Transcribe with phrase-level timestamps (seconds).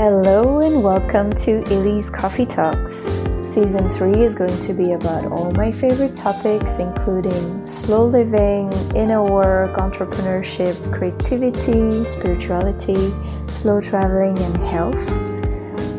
[0.00, 3.20] Hello and welcome to Elise Coffee Talks.
[3.42, 9.22] Season 3 is going to be about all my favorite topics, including slow living, inner
[9.22, 13.12] work, entrepreneurship, creativity, spirituality,
[13.48, 15.06] slow traveling, and health.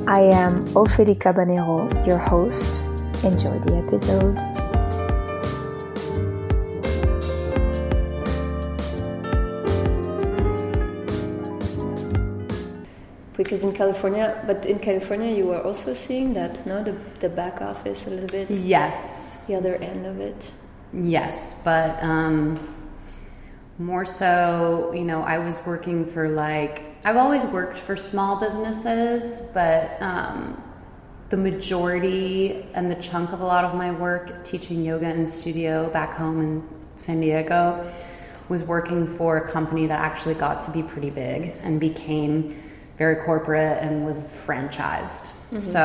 [0.07, 2.81] I am Ophélie Cabanero, your host.
[3.23, 4.50] Enjoy the episode.
[13.51, 17.61] Because in California, but in California, you are also seeing that, no, the, the back
[17.61, 18.49] office a little bit.
[18.49, 19.43] Yes.
[19.45, 20.49] The other end of it.
[20.93, 22.73] Yes, but um,
[23.77, 29.51] more so, you know, I was working for like, I've always worked for small businesses,
[29.53, 30.63] but um,
[31.27, 35.89] the majority and the chunk of a lot of my work teaching yoga in studio
[35.89, 37.85] back home in San Diego
[38.47, 42.60] was working for a company that actually got to be pretty big and became
[43.01, 45.25] very corporate and was franchised.
[45.25, 45.59] Mm-hmm.
[45.59, 45.83] So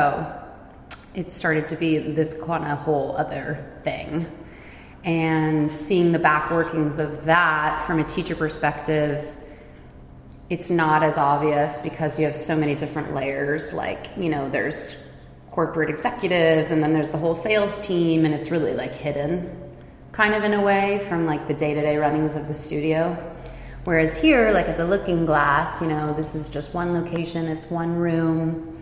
[1.15, 4.27] it started to be this kind of whole other thing.
[5.03, 9.35] And seeing the back workings of that from a teacher perspective,
[10.51, 13.73] it's not as obvious because you have so many different layers.
[13.73, 15.03] Like, you know, there's
[15.49, 19.67] corporate executives and then there's the whole sales team, and it's really like hidden
[20.11, 23.15] kind of in a way from like the day to day runnings of the studio.
[23.87, 27.71] Whereas here, like at the Looking Glass, you know, this is just one location, it's
[27.71, 28.77] one room.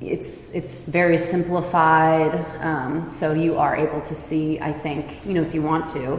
[0.00, 4.58] It's it's very simplified, um, so you are able to see.
[4.60, 6.18] I think you know if you want to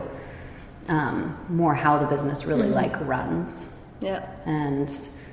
[0.88, 2.76] um, more how the business really mm-hmm.
[2.76, 3.84] like runs.
[4.02, 4.88] Yeah, and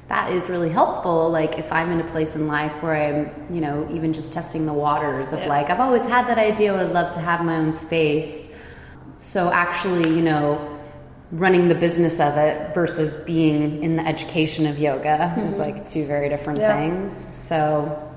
[0.09, 1.29] that is really helpful.
[1.29, 4.64] Like if I'm in a place in life where I'm, you know, even just testing
[4.64, 5.48] the waters of yeah.
[5.48, 6.73] like I've always had that idea.
[6.73, 8.59] I would love to have my own space.
[9.17, 10.72] So actually, you know
[11.33, 15.41] running the business of it versus being in the education of yoga mm-hmm.
[15.41, 16.77] is like two very different yeah.
[16.77, 17.13] things.
[17.17, 18.11] So,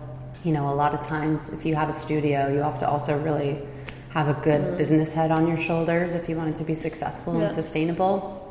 [0.43, 3.17] you know, a lot of times if you have a studio, you have to also
[3.23, 3.57] really
[4.09, 4.77] have a good mm-hmm.
[4.77, 7.43] business head on your shoulders if you want it to be successful yeah.
[7.43, 8.41] and sustainable.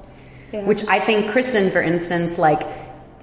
[0.50, 0.66] Yeah.
[0.66, 2.66] Which I think Kristen, for instance, like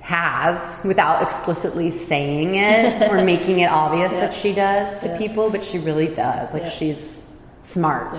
[0.01, 5.63] has without explicitly saying it or making it obvious that she does to people, but
[5.63, 6.53] she really does.
[6.53, 8.13] Like she's smart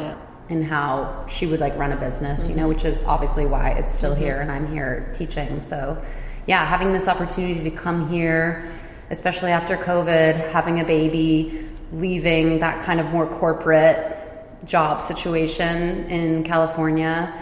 [0.52, 3.92] and how she would like run a business, you know, which is obviously why it's
[3.92, 5.60] still here and I'm here teaching.
[5.60, 6.00] So,
[6.46, 8.70] yeah, having this opportunity to come here,
[9.10, 14.16] especially after COVID, having a baby, leaving that kind of more corporate
[14.64, 17.34] job situation in California,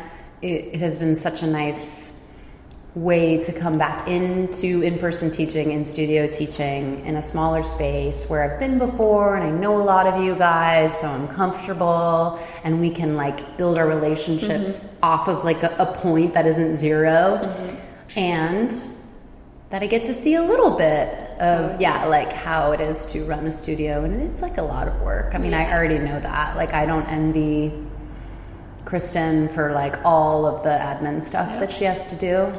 [0.42, 2.19] it, it has been such a nice
[2.94, 8.42] way to come back into in-person teaching in studio teaching in a smaller space where
[8.42, 12.80] I've been before and I know a lot of you guys so I'm comfortable and
[12.80, 15.04] we can like build our relationships mm-hmm.
[15.04, 18.18] off of like a, a, point that isn't 0 mm-hmm.
[18.18, 18.72] and
[19.68, 21.08] that I get to see a little bit
[21.38, 24.02] of oh, yeah like how it is to run a studio.
[24.02, 25.36] And it's like a lot of work.
[25.36, 25.68] I mean yeah.
[25.68, 26.56] I already know that.
[26.56, 27.72] Like I don't envy
[28.84, 32.52] Kristen for like all of the admin stuff that she has to do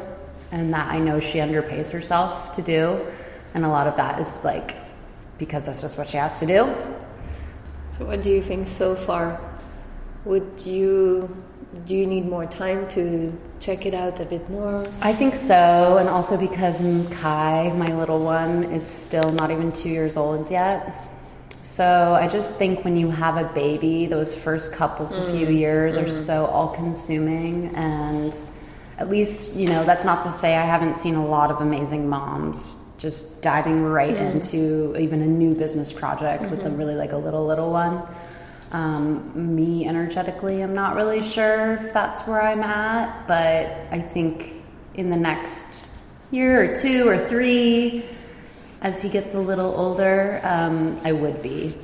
[0.51, 3.05] and that I know she underpays herself to do.
[3.53, 4.75] And a lot of that is like
[5.37, 6.73] because that's just what she has to do.
[7.91, 9.39] So, what do you think so far?
[10.25, 11.35] Would you
[11.85, 14.83] do you need more time to check it out a bit more?
[15.01, 16.81] I think so, and also because
[17.11, 21.09] Kai, my little one, is still not even two years old yet.
[21.63, 25.31] So I just think when you have a baby, those first couple to mm.
[25.31, 26.05] few years mm.
[26.05, 28.33] are so all consuming and
[29.01, 32.07] at least, you know, that's not to say I haven't seen a lot of amazing
[32.07, 34.37] moms just diving right mm-hmm.
[34.37, 36.51] into even a new business project mm-hmm.
[36.51, 36.77] with a mm-hmm.
[36.77, 38.03] really like a little, little one.
[38.71, 44.53] Um, me energetically, I'm not really sure if that's where I'm at, but I think
[44.93, 45.87] in the next
[46.29, 48.05] year or two or three,
[48.81, 51.75] as he gets a little older, um, I would be.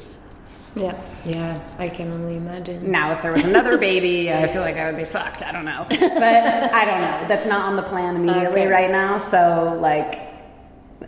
[0.82, 2.92] Yeah, yeah, I can only imagine.
[2.92, 5.44] Now, if there was another baby, I feel like I would be fucked.
[5.44, 7.28] I don't know, but I don't know.
[7.28, 8.68] That's not on the plan immediately okay.
[8.68, 9.18] right now.
[9.18, 10.22] So, like,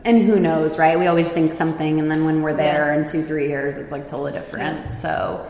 [0.05, 0.97] and who knows, right?
[0.97, 2.99] We always think something, and then when we're there yeah.
[2.99, 4.77] in two, three years, it's like totally different.
[4.77, 4.87] Yeah.
[4.87, 5.47] So,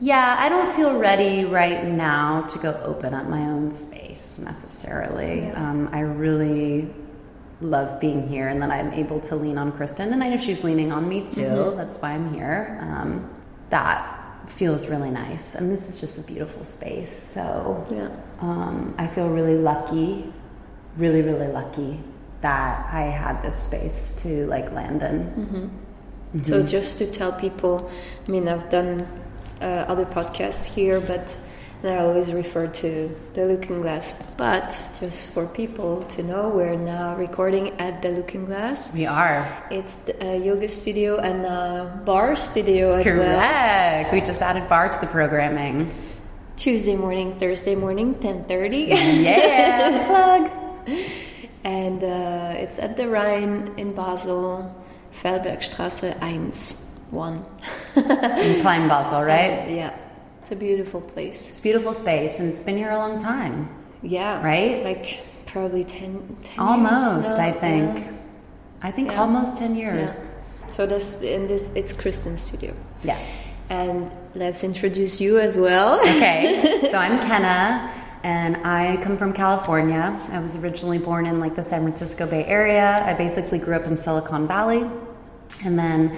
[0.00, 5.40] yeah, I don't feel ready right now to go open up my own space necessarily.
[5.40, 5.70] Yeah.
[5.70, 6.90] Um, I really
[7.60, 10.12] love being here and that I'm able to lean on Kristen.
[10.12, 11.42] And I know she's leaning on me too.
[11.42, 11.76] Mm-hmm.
[11.76, 12.78] That's why I'm here.
[12.80, 13.30] Um,
[13.70, 15.54] that feels really nice.
[15.54, 17.12] And this is just a beautiful space.
[17.12, 18.10] So yeah.
[18.40, 20.32] um, I feel really lucky,
[20.96, 22.00] really, really lucky
[22.42, 25.24] that I had this space to like land in.
[25.24, 25.56] Mm-hmm.
[25.56, 26.42] Mm-hmm.
[26.42, 27.90] So just to tell people,
[28.26, 29.06] I mean, I've done
[29.60, 31.36] uh, other podcasts here, but
[31.86, 37.16] I always refer to the Looking Glass, but just for people to know, we're now
[37.16, 38.92] recording at the Looking Glass.
[38.92, 39.46] We are.
[39.70, 43.18] It's a yoga studio and a barre studio as Correct.
[43.18, 44.12] well.
[44.12, 45.92] We just added barre to the programming.
[46.56, 48.88] Tuesday morning, Thursday morning, ten thirty.
[48.88, 50.06] Yeah,
[50.86, 50.96] plug.
[51.64, 54.74] And uh, it's at the Rhine in Basel,
[55.22, 56.14] Feldbergstraße
[57.10, 57.44] 1, 1.
[57.96, 59.68] In Klein Basel, right?
[59.76, 59.94] Yeah,
[60.46, 61.48] it's a beautiful place.
[61.50, 63.68] It's a beautiful space, and it's been here a long time.
[64.00, 64.40] Yeah.
[64.46, 64.84] Right?
[64.84, 67.98] Like probably 10, 10 Almost, I think.
[67.98, 68.12] yeah.
[68.80, 69.22] I think Yeah.
[69.22, 69.86] almost ten Yeah.
[69.96, 70.36] years.
[70.70, 72.74] So this in this it's Kristen's studio.
[73.02, 73.68] Yes.
[73.72, 75.98] And let's introduce you as well.
[76.00, 77.90] Okay, so I'm Kenna,
[78.22, 80.14] and I come from California.
[80.30, 83.02] I was originally born in like the San Francisco Bay Area.
[83.04, 84.88] I basically grew up in Silicon Valley,
[85.64, 86.16] and then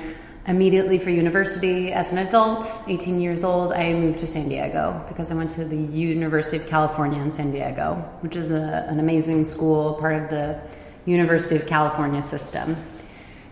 [0.48, 5.30] immediately for university as an adult, 18 years old, I moved to San Diego because
[5.30, 9.44] I went to the University of California in San Diego, which is a, an amazing
[9.44, 10.58] school, part of the
[11.04, 12.76] University of California system.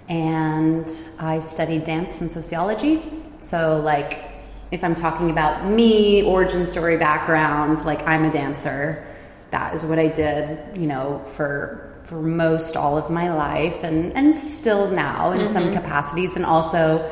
[0.09, 0.91] And
[1.21, 3.03] I studied dance and sociology.
[3.43, 4.25] So, like,
[4.71, 9.07] if I'm talking about me, origin story background, like I'm a dancer.
[9.51, 14.13] That is what I did, you know, for for most all of my life and
[14.13, 17.11] and still now in some capacities and also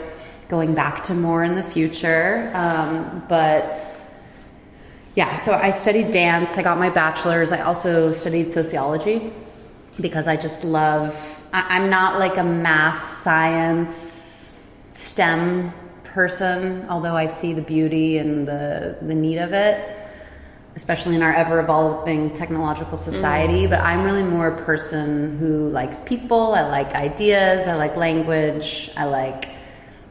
[0.49, 2.51] going back to more in the future.
[2.55, 3.75] Um, but
[5.17, 6.59] yeah, so I studied dance.
[6.59, 7.51] I got my bachelor's.
[7.53, 9.33] I also studied sociology
[10.01, 11.47] because I just love.
[11.53, 13.95] I, I'm not like a math, science,
[14.91, 15.73] STEM
[16.05, 19.94] person, although I see the beauty and the the need of it,
[20.77, 23.67] especially in our ever evolving technological society.
[23.67, 23.71] Mm.
[23.71, 26.55] But I'm really more a person who likes people.
[26.55, 27.67] I like ideas.
[27.67, 28.91] I like language.
[28.97, 29.51] I like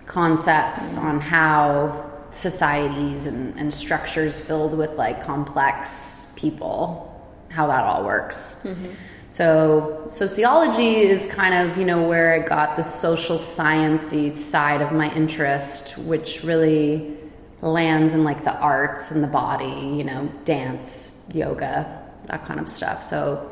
[0.06, 7.10] concepts on how societies and, and structures filled with like complex people
[7.50, 8.92] how that all works mm-hmm.
[9.30, 14.92] so sociology is kind of you know where i got the social sciencey side of
[14.92, 17.16] my interest which really
[17.70, 22.68] lands in like the arts and the body you know dance yoga that kind of
[22.68, 23.50] stuff so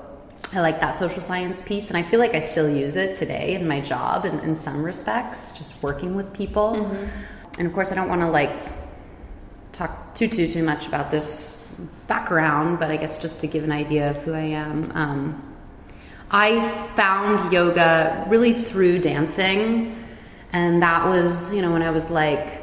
[0.54, 3.56] I like that social science piece, and I feel like I still use it today
[3.56, 6.94] in my job in, in some respects, just working with people.
[7.58, 8.60] And of course, I don't want to like
[9.72, 11.74] talk too too too much about this
[12.08, 14.92] background, but I guess just to give an idea of who I am.
[14.94, 15.56] Um,
[16.30, 20.04] I found yoga really through dancing,
[20.52, 22.61] and that was you know when I was like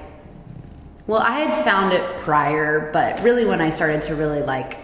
[1.09, 4.79] well, I had found it prior, but really when I started to really like,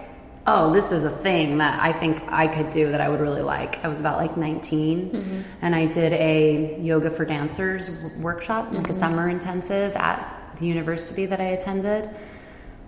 [0.46, 3.42] oh, this is a thing that I think I could do that I would really
[3.42, 3.84] like.
[3.84, 8.94] I was about like 19 and I did a yoga for dancers workshop, like a
[8.94, 12.08] summer intensive at the university that I attended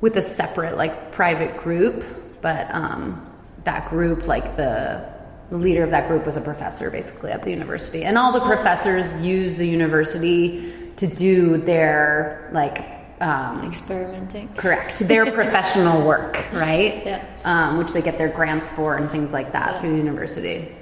[0.01, 2.05] with a separate like private group,
[2.41, 3.31] but um,
[3.65, 5.15] that group like the
[5.51, 8.03] the leader of that group was a professor basically at the university.
[8.03, 14.49] And all the professors use the university to do their like um, Experimenting.
[14.57, 17.25] correct their professional work right Yeah.
[17.45, 20.75] um, which they get their grants for and things like that through the university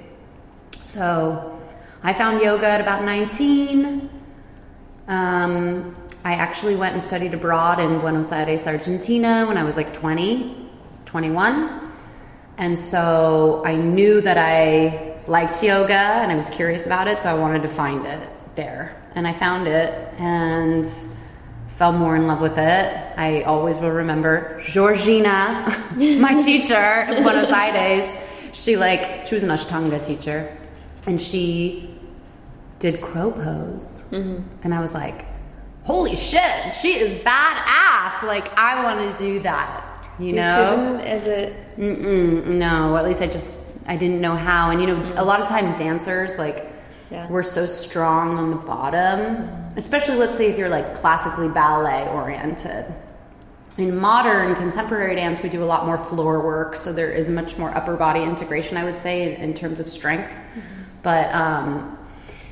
[0.81, 1.59] so
[2.03, 4.09] i found yoga at about 19
[5.07, 9.93] um, i actually went and studied abroad in buenos aires argentina when i was like
[9.93, 10.67] 20
[11.05, 11.81] 21
[12.57, 17.27] and so I knew that I liked yoga and I was curious about it, so
[17.29, 18.95] I wanted to find it there.
[19.13, 20.87] And I found it and
[21.75, 23.13] fell more in love with it.
[23.17, 25.65] I always will remember Georgina,
[26.19, 28.17] my teacher in Buenos Aires.
[28.53, 30.55] She like she was an Ashtanga teacher,
[31.05, 31.89] and she
[32.79, 34.07] did crow pose,
[34.63, 35.25] and I was like,
[35.83, 39.83] "Holy shit, she is badass!" Like I want to do that,
[40.19, 40.97] you know.
[41.03, 44.71] As a Mm-mm, no, at least I just I didn't know how.
[44.71, 46.64] And you know, a lot of time dancers like
[47.11, 47.29] Yeah.
[47.29, 52.85] we're so strong on the bottom, especially let's say if you're like classically ballet oriented.
[53.77, 57.57] In modern contemporary dance, we do a lot more floor work, so there is much
[57.57, 60.35] more upper body integration, I would say, in, in terms of strength.
[61.03, 61.94] But um,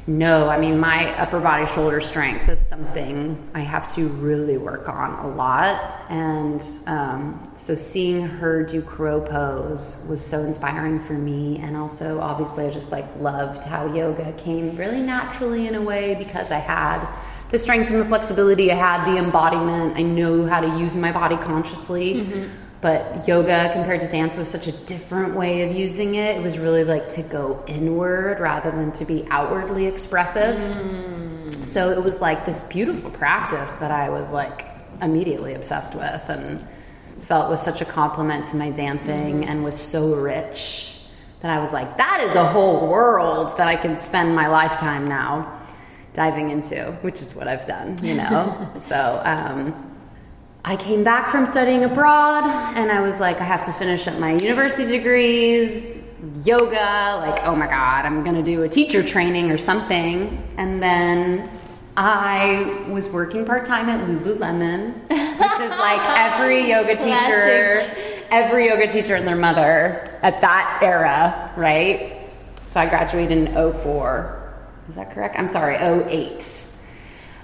[0.06, 4.90] no, I mean, my upper body shoulder strength is something I have to really work
[4.90, 6.02] on a lot.
[6.10, 11.60] And um, so seeing her do crow pose was so inspiring for me.
[11.60, 16.16] And also, obviously, I just like loved how yoga came really naturally in a way
[16.16, 17.08] because I had
[17.52, 21.14] the strength and the flexibility, I had the embodiment, I know how to use my
[21.14, 22.50] body consciously.
[22.84, 26.36] But yoga compared to dance was such a different way of using it.
[26.38, 30.60] It was really like to go inward rather than to be outwardly expressive.
[31.66, 34.68] So it was like this beautiful practice that I was like
[35.02, 36.26] immediately obsessed with.
[36.28, 36.60] And
[37.22, 41.00] felt was such a complement to my dancing and was so rich
[41.40, 45.08] that I was like, that is a whole world that I can spend my lifetime
[45.08, 45.58] now
[46.12, 48.72] diving into, which is what I've done, you know?
[48.76, 49.93] so, um,
[50.66, 54.18] I came back from studying abroad and I was like, I have to finish up
[54.18, 56.02] my university degrees,
[56.46, 60.42] yoga, like, oh my God, I'm gonna do a teacher training or something.
[60.58, 61.50] And then
[61.98, 68.88] I was working part time at Lululemon, which is like every yoga teacher, every yoga
[68.88, 72.22] teacher and their mother at that era, right?
[72.68, 74.56] So I graduated in 04.
[74.88, 75.38] Is that correct?
[75.38, 76.68] I'm sorry, 08.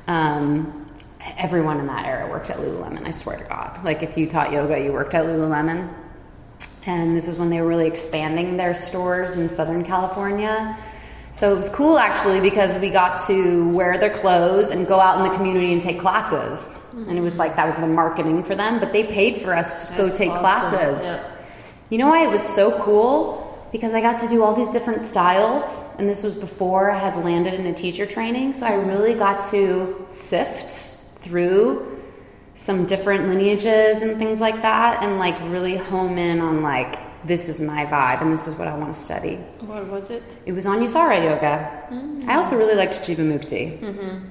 [0.07, 0.88] Um,
[1.37, 3.83] everyone in that era worked at Lululemon, I swear to God.
[3.83, 5.93] Like if you taught yoga, you worked at Lululemon.
[6.85, 10.77] And this was when they were really expanding their stores in Southern California.
[11.31, 15.23] So it was cool actually because we got to wear their clothes and go out
[15.23, 16.75] in the community and take classes.
[16.75, 17.09] Mm-hmm.
[17.09, 19.85] And it was like that was the marketing for them, but they paid for us
[19.85, 20.39] to That's go take awesome.
[20.41, 21.15] classes.
[21.15, 21.35] Yeah.
[21.91, 23.45] You know why it was so cool?
[23.71, 27.23] Because I got to do all these different styles, and this was before I had
[27.23, 28.55] landed in a teacher training.
[28.55, 31.99] So I really got to sift through
[32.53, 37.49] some different lineages and things like that, and like really home in on like this
[37.49, 39.35] is my vibe and this is what I want to study.
[39.59, 40.23] What was it?
[40.45, 41.87] It was on Anusara yoga.
[41.89, 42.29] Mm-hmm.
[42.29, 44.25] I also really liked Jivamukti, mm-hmm.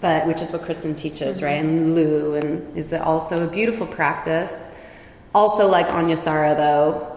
[0.00, 1.44] but which is what Kristen teaches, mm-hmm.
[1.44, 1.60] right?
[1.60, 4.74] And Lu, and is it also a beautiful practice.
[5.34, 7.16] Also, like Anusara, though,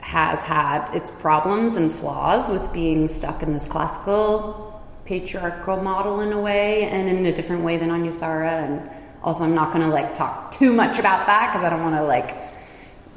[0.00, 4.73] has had its problems and flaws with being stuck in this classical
[5.04, 8.64] patriarchal model in a way, and in a different way than Anusara.
[8.64, 8.90] And
[9.22, 11.96] also, I'm not going to like talk too much about that because I don't want
[11.96, 12.34] to like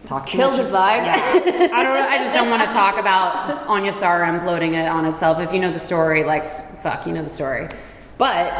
[0.06, 1.06] talk kill the vibe.
[1.06, 1.70] Yeah.
[1.74, 1.98] I don't.
[1.98, 5.40] I just don't want to talk about Anusara imploding it on itself.
[5.40, 7.70] If you know the story, like fuck, you know the story.
[8.18, 8.52] But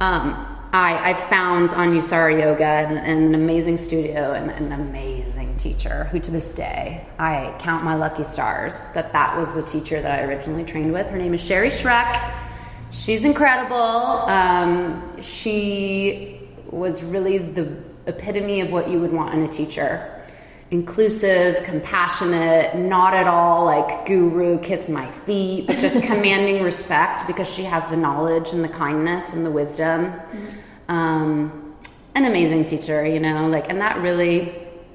[0.00, 5.56] um, I, I found Anusara Yoga and, and an amazing studio and, and, an amazing
[5.56, 10.00] teacher who, to this day, I count my lucky stars that that was the teacher
[10.00, 11.08] that I originally trained with.
[11.08, 12.49] Her name is Sherry Schreck.
[12.90, 13.76] She's incredible.
[13.76, 20.20] Um, she was really the epitome of what you would want in a teacher
[20.70, 27.52] inclusive, compassionate, not at all like guru, kiss my feet, but just commanding respect because
[27.52, 30.06] she has the knowledge and the kindness and the wisdom.
[30.06, 30.46] Mm-hmm.
[30.88, 31.76] Um,
[32.14, 34.54] an amazing teacher, you know, like, and that really,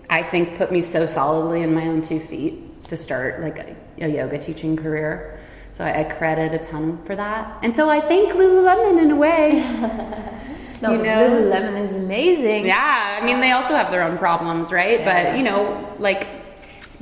[0.10, 3.76] I think, put me so solidly in my own two feet to start like a,
[4.02, 5.35] a yoga teaching career.
[5.76, 7.60] So I, I credit a ton for that.
[7.62, 10.32] And so I thank Lululemon in a way.
[10.82, 11.30] No, you know?
[11.30, 12.66] Lululemon is amazing.
[12.66, 15.00] Yeah, I mean they also have their own problems, right?
[15.00, 15.30] Yeah.
[15.30, 16.28] But you know, like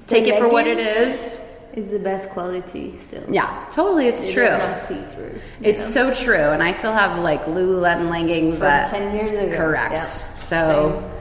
[0.05, 1.43] take the it for what it is.
[1.73, 3.25] Is the best quality still?
[3.27, 4.05] Yeah, totally.
[4.05, 4.47] It's true.
[4.47, 5.39] Not see through.
[5.59, 6.13] It's know?
[6.13, 9.57] so true, and I still have like Lululemon leggings from that, ten years ago.
[9.57, 10.05] Correct.
[10.05, 11.01] So.
[11.01, 11.12] Same.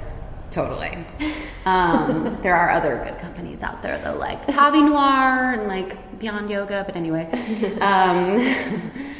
[0.52, 0.98] Totally.
[1.64, 6.50] Um, there are other good companies out there though, like Tavi Noir and like Beyond
[6.50, 6.84] Yoga.
[6.86, 7.30] But anyway,
[7.80, 8.54] um,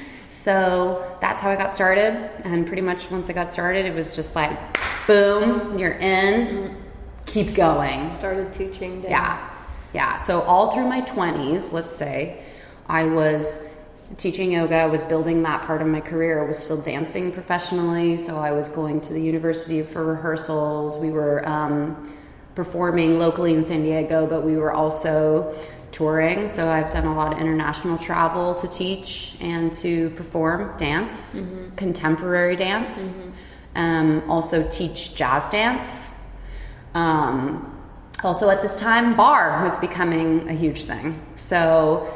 [0.29, 2.31] so that's how I got started.
[2.45, 4.57] And pretty much once I got started, it was just like,
[5.07, 6.77] boom, you're in,
[7.25, 8.13] keep going.
[8.13, 9.03] Started teaching.
[9.03, 9.49] Yeah.
[9.95, 10.19] Yeah.
[10.19, 12.43] So all through my 20s, let's say,
[12.89, 13.72] I was
[14.17, 16.43] teaching yoga, I was building that part of my career.
[16.43, 18.17] I was still dancing professionally.
[18.19, 20.99] So I was going to the university for rehearsals.
[20.99, 22.15] We were um,
[22.55, 25.55] performing locally in San Diego, but we were also
[25.93, 26.49] touring.
[26.49, 31.75] So I've done a lot of international travel to teach and to perform dance, mm-hmm.
[31.77, 33.19] contemporary dance.
[33.19, 33.31] Mm-hmm.
[33.75, 36.19] Um, also teach jazz dance.
[36.95, 37.69] Um,
[38.23, 41.21] also at this time, barre was becoming a huge thing.
[41.37, 42.13] So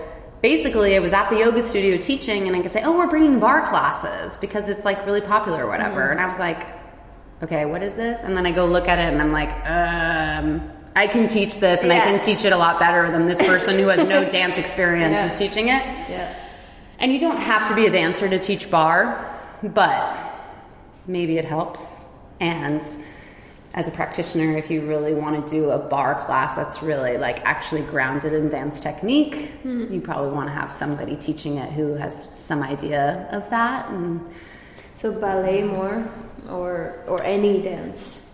[0.53, 3.41] basically, I was at the yoga studio teaching, and I could say, "Oh, we're bringing
[3.41, 6.13] barre classes because it's like really popular or whatever." Mm-hmm.
[6.13, 6.61] And I was like,
[7.43, 10.49] "Okay, what is this?" And then I go look at it, and I'm like, um,
[10.97, 11.99] I can teach this and yeah.
[11.99, 15.19] I can teach it a lot better than this person who has no dance experience
[15.19, 15.27] yeah.
[15.27, 15.85] is teaching it.
[16.09, 16.35] Yeah.
[16.99, 19.05] And you don't have to be a dancer to teach barre,
[19.63, 20.17] but
[21.07, 22.07] maybe it helps.
[22.41, 22.83] And
[23.77, 27.45] as a practitioner, if you really want to do a barre class that's really like
[27.45, 29.93] actually grounded in dance technique, mm-hmm.
[29.93, 33.89] you probably want to have somebody teaching it who has some idea of that.
[33.91, 34.29] And
[34.97, 36.09] so ballet more
[36.49, 38.27] or or any dance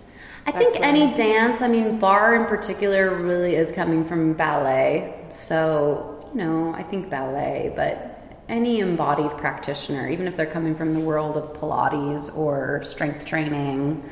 [0.44, 5.14] I think any dance, I mean, barre in particular really is coming from ballet.
[5.28, 10.94] So, you know, I think ballet, but any embodied practitioner, even if they're coming from
[10.94, 14.02] the world of Pilates or strength training.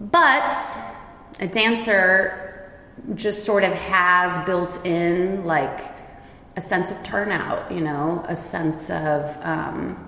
[0.00, 0.52] But
[1.40, 2.70] a dancer
[3.14, 5.80] just sort of has built in like
[6.56, 10.04] a sense of turnout, you know, a sense of, um,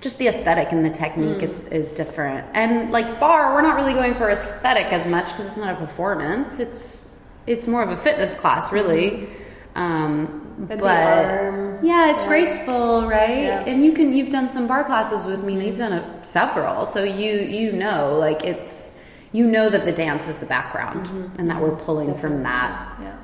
[0.00, 2.46] just the aesthetic and the technique is, is different.
[2.54, 5.76] And like barre, we're not really going for aesthetic as much because it's not a
[5.76, 6.58] performance.
[6.58, 7.08] It's
[7.46, 9.28] it's more of a fitness class, really.
[9.74, 12.28] Um, But but the arm, yeah, it's yeah.
[12.28, 13.42] graceful, right?
[13.42, 13.64] Yeah.
[13.64, 15.54] And you can you've done some barre classes with me.
[15.54, 18.98] and You've done a, several, so you you know like it's
[19.32, 22.96] you know that the dance is the background and that we're pulling from that.
[23.00, 23.16] Yeah.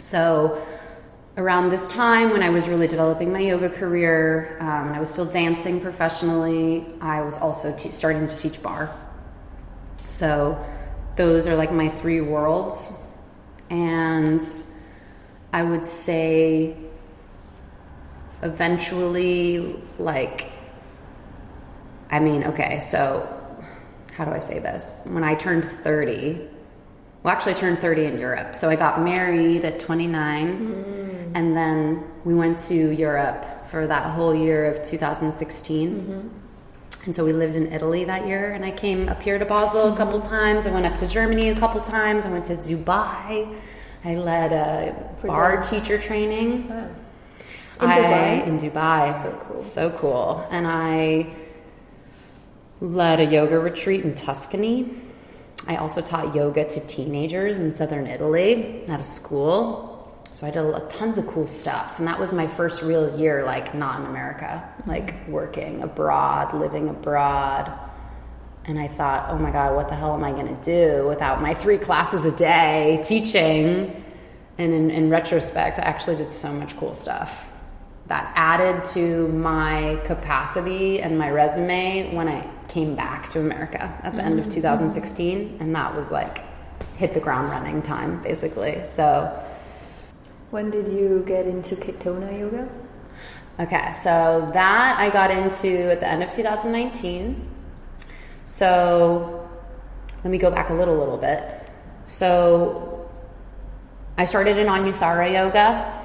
[0.00, 0.60] So,
[1.36, 5.10] around this time when I was really developing my yoga career um, and I was
[5.10, 8.90] still dancing professionally, I was also te- starting to teach barre.
[9.98, 10.62] So,
[11.16, 13.16] those are like my three worlds.
[13.70, 14.42] And
[15.52, 16.74] I would say
[18.42, 20.50] eventually, like,
[22.10, 23.28] I mean, okay, so
[24.14, 25.06] how do I say this?
[25.10, 26.48] When I turned 30,
[27.22, 28.56] well, actually, I turned 30 in Europe.
[28.56, 31.36] So I got married at 29, mm-hmm.
[31.36, 35.90] and then we went to Europe for that whole year of 2016.
[35.90, 36.28] Mm-hmm.
[37.04, 39.92] And so we lived in Italy that year, and I came up here to Basel
[39.92, 40.30] a couple mm-hmm.
[40.30, 40.66] times.
[40.66, 42.26] I went up to Germany a couple times.
[42.26, 43.56] I went to Dubai.
[44.04, 46.68] I led a For barre teacher training.
[46.70, 46.86] Ah.
[47.84, 48.46] In I- Dubai?
[48.46, 49.22] in Dubai.
[49.22, 49.58] So cool.
[49.58, 50.46] So cool.
[50.50, 51.26] And I
[52.80, 54.94] led a yoga retreat in Tuscany.
[55.68, 59.88] I also taught yoga to teenagers in southern Italy at a school.
[60.32, 61.98] So I did a- tons of cool stuff.
[61.98, 66.88] And that was my first real year, like, not in America, like working abroad, living
[66.88, 67.70] abroad.
[68.64, 71.42] And I thought, oh my God, what the hell am I going to do without
[71.42, 74.04] my three classes a day teaching?
[74.58, 77.48] And in, in retrospect, I actually did so much cool stuff
[78.06, 84.14] that added to my capacity and my resume when I came back to America at
[84.14, 84.54] the end of mm-hmm.
[84.54, 85.56] 2016.
[85.60, 86.38] And that was like
[86.96, 88.84] hit the ground running time, basically.
[88.84, 89.32] So,
[90.50, 92.68] When did you get into Katonah yoga?
[93.60, 97.48] Okay, so that I got into at the end of 2019.
[98.52, 99.48] So
[100.22, 101.42] let me go back a little, little bit.
[102.04, 103.08] So
[104.18, 106.04] I started in Anusara yoga,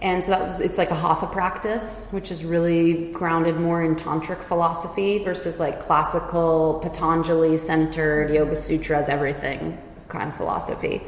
[0.00, 3.94] and so that was it's like a hatha practice, which is really grounded more in
[3.94, 11.02] tantric philosophy versus like classical Patanjali centered Yoga Sutras, everything kind of philosophy.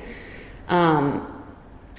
[0.69, 1.42] Um,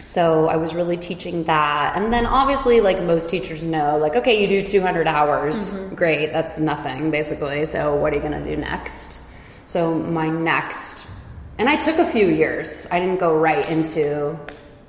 [0.03, 1.93] so I was really teaching that.
[1.95, 5.73] And then obviously, like most teachers know, like, okay, you do 200 hours.
[5.73, 5.95] Mm-hmm.
[5.95, 6.33] Great.
[6.33, 7.65] That's nothing, basically.
[7.65, 9.21] So what are you going to do next?
[9.65, 11.07] So my next,
[11.57, 12.85] and I took a few years.
[12.91, 14.37] I didn't go right into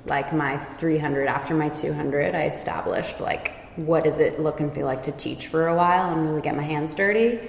[0.05, 2.35] like my 300 after my 200.
[2.35, 6.11] I established like, what does it look and feel like to teach for a while
[6.11, 7.39] and really get my hands dirty.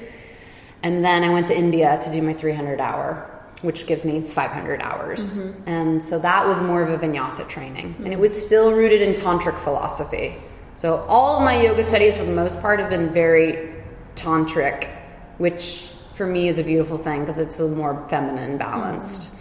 [0.85, 4.81] And then I went to India to do my 300 hour, which gives me 500
[4.81, 5.39] hours.
[5.39, 5.69] Mm-hmm.
[5.69, 7.95] And so that was more of a vinyasa training.
[7.99, 10.37] And it was still rooted in tantric philosophy.
[10.75, 13.73] So all my yoga studies, for the most part, have been very
[14.15, 14.91] tantric,
[15.39, 19.35] which for me is a beautiful thing because it's a more feminine balanced.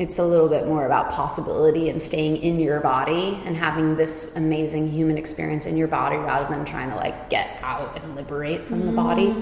[0.00, 4.34] It's a little bit more about possibility and staying in your body and having this
[4.34, 8.64] amazing human experience in your body rather than trying to like get out and liberate
[8.64, 9.34] from the body.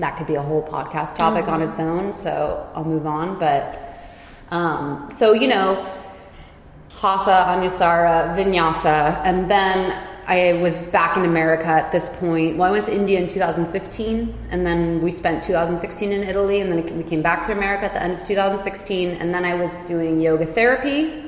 [0.00, 3.38] That could be a whole podcast topic on its own so i'll move on.
[3.38, 4.00] But
[4.50, 5.88] um, so you know
[6.88, 12.56] hatha anusara vinyasa and then i was back in america at this point.
[12.56, 16.70] Well i went to india in 2015 and then we spent 2016 in italy and
[16.70, 19.76] then we came back to america at the end of 2016 and then i was
[19.86, 21.22] doing yoga therapy.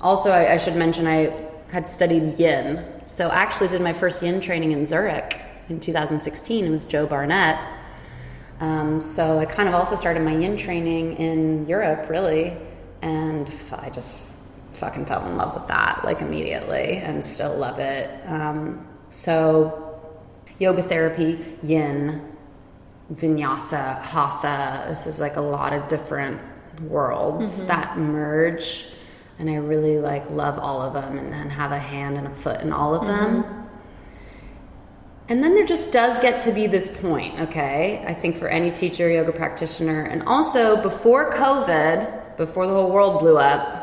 [0.00, 1.30] Also I, I should mention i
[1.70, 2.84] had studied yin.
[3.06, 7.58] So i actually did my first yin training in zurich in 2016 with joe barnett.
[8.62, 12.56] Um, so I kind of also started my yin training in Europe, really,
[13.02, 14.16] and I just
[14.82, 18.10] fucking fell in love with that like immediately, and still love it.
[18.26, 20.00] Um, so
[20.58, 22.20] yoga therapy, yin,
[23.14, 24.86] vinyasa, hatha.
[24.88, 26.40] This is like a lot of different
[26.82, 28.88] worlds that merge,
[29.38, 32.34] and I really like love all of them and, and have a hand and a
[32.34, 33.44] foot in all of them.
[35.28, 38.04] And then there just does get to be this point, okay?
[38.04, 43.20] I think for any teacher, yoga practitioner, and also before COVID, before the whole world
[43.20, 43.81] blew up,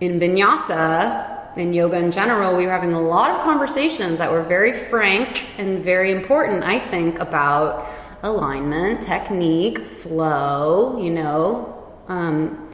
[0.00, 4.42] in vinyasa, in yoga in general, we were having a lot of conversations that were
[4.44, 7.88] very frank and very important, I think, about
[8.22, 11.74] alignment, technique, flow, you know.
[12.08, 12.72] Um,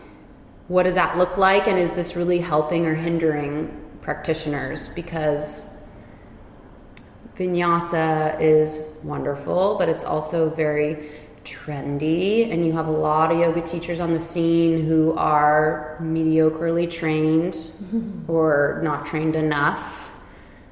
[0.68, 1.66] what does that look like?
[1.66, 4.88] And is this really helping or hindering practitioners?
[4.90, 5.88] Because
[7.36, 11.10] Vinyasa is wonderful, but it's also very
[11.44, 16.90] trendy, and you have a lot of yoga teachers on the scene who are mediocrely
[16.90, 17.56] trained
[18.28, 20.12] or not trained enough.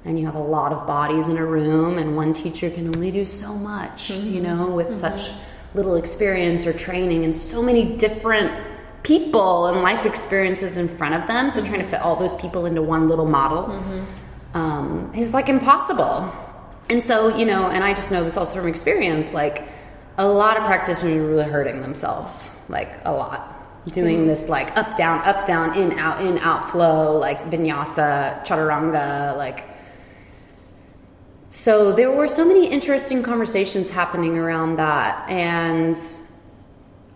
[0.04, 3.12] and you have a lot of bodies in a room and one teacher can only
[3.12, 4.34] do so much mm-hmm.
[4.34, 5.06] you know with mm-hmm.
[5.06, 5.30] such
[5.74, 8.50] little experience or training and so many different
[9.04, 11.68] people and life experiences in front of them so mm-hmm.
[11.68, 14.56] trying to fit all those people into one little model mm-hmm.
[14.56, 16.32] um, is like impossible
[16.90, 19.68] and so you know and i just know this also from experience like
[20.18, 23.48] a lot of practitioners are really hurting themselves like a lot.
[23.86, 24.26] Doing mm-hmm.
[24.28, 29.64] this like up down up down in out in out flow like vinyasa chaturanga like
[31.50, 35.96] so there were so many interesting conversations happening around that and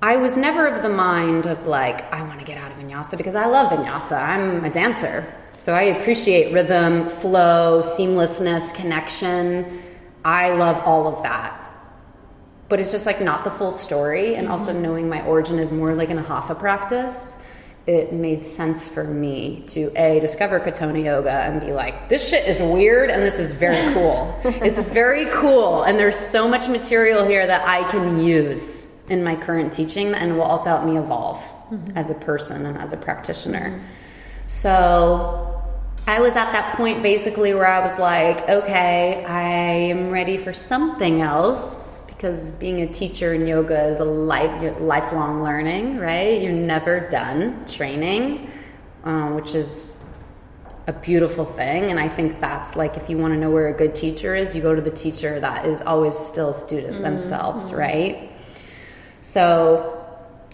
[0.02, 3.16] i was never of the mind of like i want to get out of vinyasa
[3.16, 4.20] because i love vinyasa.
[4.20, 9.82] I'm a dancer so i appreciate rhythm flow seamlessness connection.
[10.24, 11.65] I love all of that
[12.68, 14.52] but it's just like not the full story and mm-hmm.
[14.52, 17.36] also knowing my origin is more like in a hatha practice
[17.86, 22.46] it made sense for me to a discover Katonah yoga and be like, this shit
[22.48, 24.38] is weird and this is very cool.
[24.44, 29.36] it's very cool, and there's so much material here that I can use in my
[29.36, 31.96] current teaching and will also help me evolve mm-hmm.
[31.96, 33.70] as a person and as a practitioner.
[33.70, 33.86] Mm-hmm.
[34.48, 35.62] So
[36.08, 40.52] I was at that point basically where I was like, okay, I am ready for
[40.52, 46.40] something else because being a teacher in yoga is a life, lifelong learning, right?
[46.40, 48.50] You're never done training,
[49.04, 50.14] uh, which is
[50.86, 51.90] a beautiful thing.
[51.90, 54.54] And I think that's like if you want to know where a good teacher is,
[54.54, 57.02] you go to the teacher that is always still student mm-hmm.
[57.02, 58.30] themselves, right?
[59.20, 59.92] So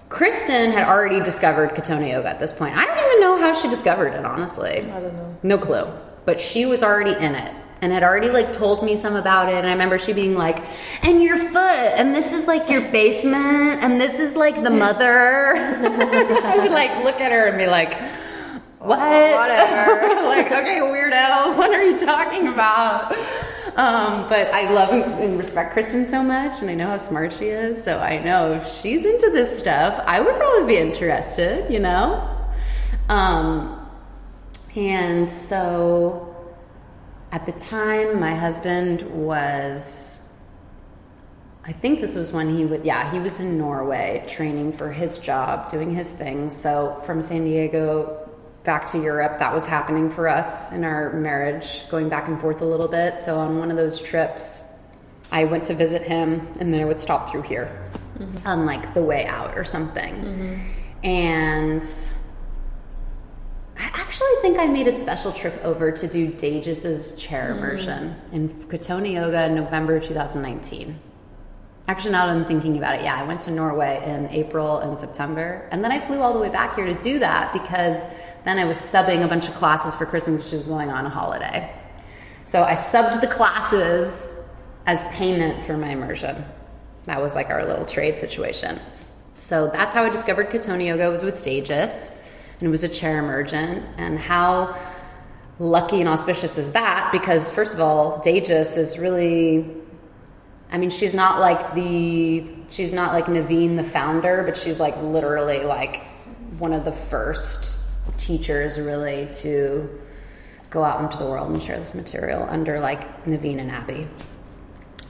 [0.09, 2.77] Kristen had already discovered Katonah Yoga at this point.
[2.77, 4.81] I don't even know how she discovered it, honestly.
[4.81, 5.39] I don't know.
[5.45, 5.87] No clue.
[6.25, 9.57] But she was already in it and had already like told me some about it.
[9.57, 10.65] And i remember she being like
[11.03, 15.55] and your foot and this is like your basement and this is like the mother.
[15.57, 17.93] I would like look at her and be like
[18.79, 18.99] what?
[18.99, 20.23] Whatever.
[20.33, 23.13] Like okay weirdo what are you talking about?
[23.77, 27.47] Um, but i love and respect kristen so much and i know how smart she
[27.47, 31.79] is so i know if she's into this stuff i would probably be interested you
[31.79, 32.29] know?
[33.09, 33.89] Um,
[34.77, 36.32] and so
[37.33, 40.37] at the time, my husband was,
[41.65, 45.19] I think this was when he would, yeah, he was in Norway training for his
[45.19, 46.55] job, doing his things.
[46.55, 48.29] So from San Diego
[48.65, 52.61] back to Europe, that was happening for us in our marriage, going back and forth
[52.61, 53.19] a little bit.
[53.19, 54.69] So on one of those trips,
[55.33, 57.83] I went to visit him and then I would stop through here
[58.19, 58.47] mm-hmm.
[58.47, 60.15] on like the way out or something.
[60.15, 61.07] Mm-hmm.
[61.07, 62.13] And
[64.23, 67.59] actually think I made a special trip over to do Dagis's chair mm.
[67.59, 68.33] immersion mm.
[68.33, 70.99] in Katonah Yoga in November 2019.
[71.89, 74.97] Actually, now that I'm thinking about it, yeah, I went to Norway in April and
[74.97, 78.07] September, and then I flew all the way back here to do that because
[78.45, 81.07] then I was subbing a bunch of classes for Kristen because she was going on
[81.07, 81.75] a holiday.
[82.45, 84.33] So I subbed the classes
[84.87, 86.45] as payment for my immersion.
[87.05, 88.79] That was like our little trade situation.
[89.35, 92.29] So that's how I discovered Katonah Yoga was with Dagis
[92.63, 93.85] and it was a chair emergent.
[93.99, 94.79] And how
[95.59, 97.09] lucky and auspicious is that?
[97.11, 99.69] Because, first of all, Dagis is really,
[100.71, 104.97] I mean, she's not like the, she's not like Nevine, the founder, but she's like
[105.03, 106.05] literally like
[106.61, 107.85] one of the first
[108.17, 110.01] teachers really to
[110.71, 114.07] go out into the world and share this material under like Nevine and Abby.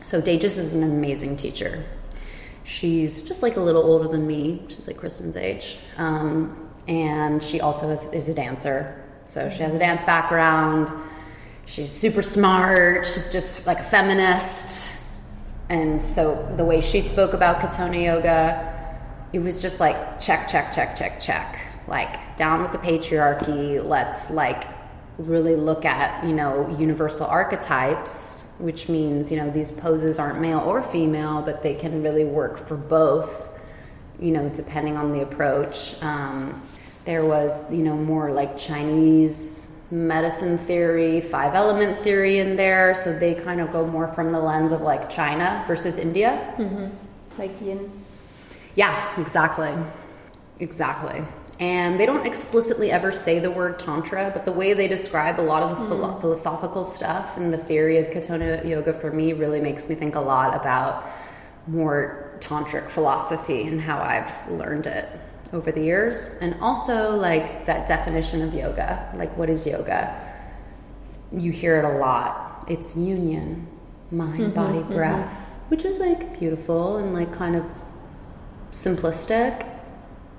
[0.00, 1.84] So Dagis is an amazing teacher.
[2.64, 4.64] She's just like a little older than me.
[4.68, 5.76] She's like Kristen's age.
[5.98, 9.03] Um, and she also is, is a dancer.
[9.29, 10.90] So she has a dance background.
[11.64, 13.07] She's super smart.
[13.07, 14.95] She's just like a feminist.
[15.68, 18.99] And so the way she spoke about Katonah yoga,
[19.33, 21.59] it was just like check, check, check, check, check.
[21.88, 23.83] Like down with the patriarchy.
[23.83, 24.64] Let's like
[25.18, 30.61] really look at, you know, universal archetypes, which means, you know, these poses aren't male
[30.61, 33.49] or female, but they can really work for both,
[34.21, 36.01] you know, depending on the approach.
[36.03, 36.62] Um,
[37.04, 42.94] there was, you know, more like Chinese medicine theory, five element theory in there.
[42.94, 46.54] So they kind of go more from the lens of like China versus India.
[46.56, 46.86] Mm-hmm.
[47.38, 47.90] Like yin.
[48.74, 49.72] Yeah, exactly.
[50.60, 51.24] Exactly.
[51.60, 55.42] And they don't explicitly ever say the word tantra, but the way they describe a
[55.42, 56.20] lot of the mm.
[56.20, 60.20] philosophical stuff and the theory of Katonah yoga for me really makes me think a
[60.20, 61.08] lot about
[61.66, 65.08] more tantric philosophy and how I've learned it
[65.52, 70.18] over the years and also like that definition of yoga like what is yoga
[71.32, 73.66] you hear it a lot it's union
[74.10, 74.94] mind mm-hmm, body mm-hmm.
[74.94, 75.68] breath mm-hmm.
[75.68, 77.64] which is like beautiful and like kind of
[78.70, 79.68] simplistic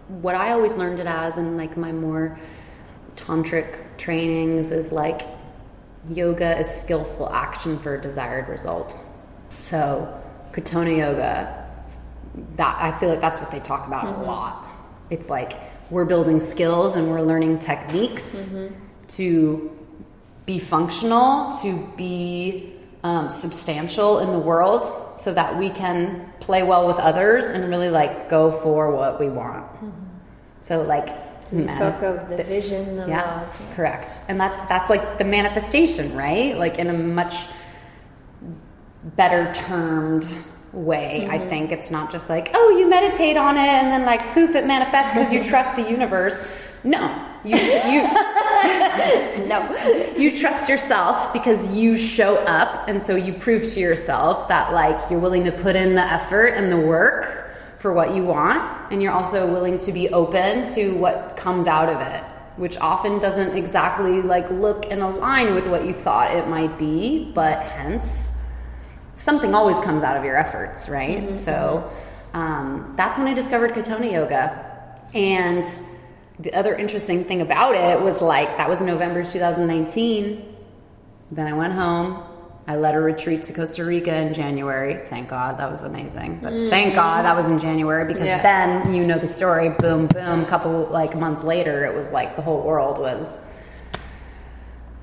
[0.08, 2.40] what i always learned it as in like my more
[3.16, 5.22] tantric trainings is like
[6.10, 8.98] yoga is skillful action for a desired result.
[9.50, 10.22] So,
[10.52, 11.60] Katonah yoga,
[12.56, 14.63] that I feel like that's what they talk about a lot.
[15.14, 15.52] It's like
[15.92, 18.54] we're building skills and we're learning techniques
[19.10, 19.70] to
[20.46, 22.74] be functional, to be
[23.04, 24.84] um, substantial in the world,
[25.20, 29.30] so that we can play well with others and really like go for what we
[29.30, 29.66] want.
[30.62, 31.10] So, like,
[31.52, 33.48] You man- talk of the vision a yeah, lot.
[33.76, 34.20] correct.
[34.30, 36.58] And that's that's like the manifestation, right?
[36.58, 37.36] Like in a much
[39.16, 40.24] better termed
[40.74, 41.28] way.
[41.30, 41.50] I mm-hmm.
[41.50, 44.66] think it's not just like, oh, you meditate on it and then like poof, it
[44.66, 46.44] manifests because you trust the universe.
[46.84, 47.00] No,
[47.46, 48.04] you you
[49.48, 54.74] no, you trust yourself because you show up, and so you prove to yourself that
[54.74, 58.92] like you're willing to put in the effort and the work for what you want,
[58.92, 62.24] and you're also willing to be open to what comes out of it,
[62.58, 67.32] which often doesn't exactly like look and align with what you thought it might be,
[67.34, 68.43] but hence
[69.16, 71.24] something always comes out of your efforts, right?
[71.24, 71.92] Mm-hmm, so
[72.34, 72.38] mm-hmm.
[72.38, 75.66] um, that's when I discovered Katonah yoga, and
[76.40, 80.56] the other interesting thing about it was like that was November 2019.
[81.32, 82.24] Then I went home.
[82.66, 85.06] I led a retreat to Costa Rica in January.
[85.08, 86.40] Thank God that was amazing.
[86.42, 86.70] But mm-hmm.
[86.70, 88.42] thank God that was in January because Yeah.
[88.42, 89.70] then you know the story.
[89.70, 90.42] Boom, boom.
[90.42, 93.38] A couple like months later, it was like the whole world was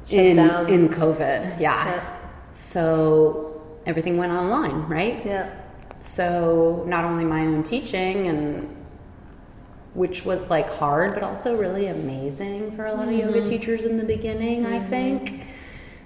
[0.08, 0.68] in down.
[0.70, 1.60] in COVID.
[1.60, 1.84] Yeah.
[1.84, 2.16] Yeah.
[2.54, 3.49] So
[3.86, 5.24] everything went online, right?
[5.24, 5.54] Yeah.
[5.98, 8.76] So not only my own teaching and
[9.92, 13.50] which was like hard but also really amazing for a lot of yoga mm-hmm.
[13.50, 14.88] teachers in the beginning, I mm-hmm.
[14.88, 15.46] think.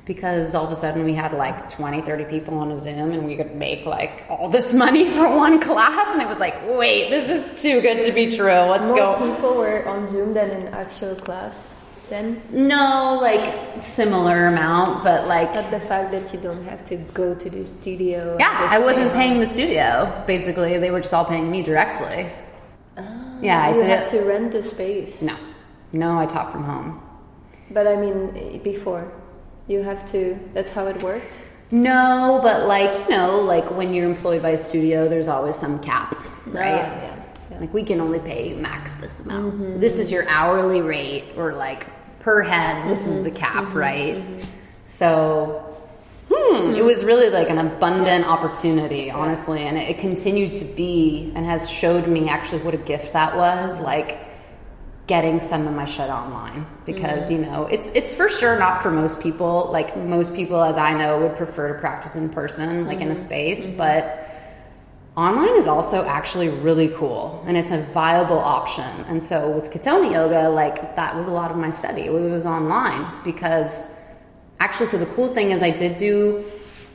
[0.06, 3.26] Because all of a sudden we had like 20, 30 people on a Zoom and
[3.26, 7.08] we could make like all this money for one class and it was like, wait,
[7.08, 8.46] this is too good to be true.
[8.46, 9.34] Let's More go.
[9.34, 11.73] people were on Zoom than in actual class
[12.08, 12.42] then.
[12.50, 17.34] No, like similar amount, but like But the fact that you don't have to go
[17.34, 18.36] to the studio.
[18.38, 20.22] Yeah, I wasn't paying the studio.
[20.26, 22.26] Basically, they were just all paying me directly.
[23.42, 24.10] yeah, I you did have it.
[24.18, 25.22] to rent the space.
[25.22, 25.36] No,
[25.92, 27.00] no, I taught from home.
[27.70, 29.10] But I mean, before
[29.68, 30.38] you have to.
[30.52, 31.32] That's how it worked.
[31.70, 35.78] No, but like you know, like when you're employed by a studio, there's always some
[35.80, 36.14] cap,
[36.46, 36.84] right?
[36.84, 37.58] Ah, yeah, yeah.
[37.60, 39.80] Like we can only pay max this amount.
[39.80, 41.86] This is your hourly rate, or like
[42.24, 42.88] per head.
[42.88, 44.16] This is the cap, mm-hmm, right?
[44.16, 44.44] Mm-hmm.
[44.84, 45.70] So.
[46.32, 51.30] Hmm, it was really like an abundant opportunity, honestly, and it, it continued to be
[51.34, 53.78] and has showed me actually what a gift that was.
[53.78, 54.18] Like
[55.06, 57.44] getting some of my shit online because mm-hmm.
[57.44, 59.68] you know it's it's for sure not for most people.
[59.70, 63.14] Like most people, as I know, would prefer to practice in person, like in a
[63.14, 64.33] space, but
[65.16, 68.84] online is also actually really cool and it's a viable option.
[69.08, 72.02] And so with Katonah Yoga, like that was a lot of my study.
[72.02, 73.96] It was online because
[74.58, 76.44] actually, so the cool thing is I did do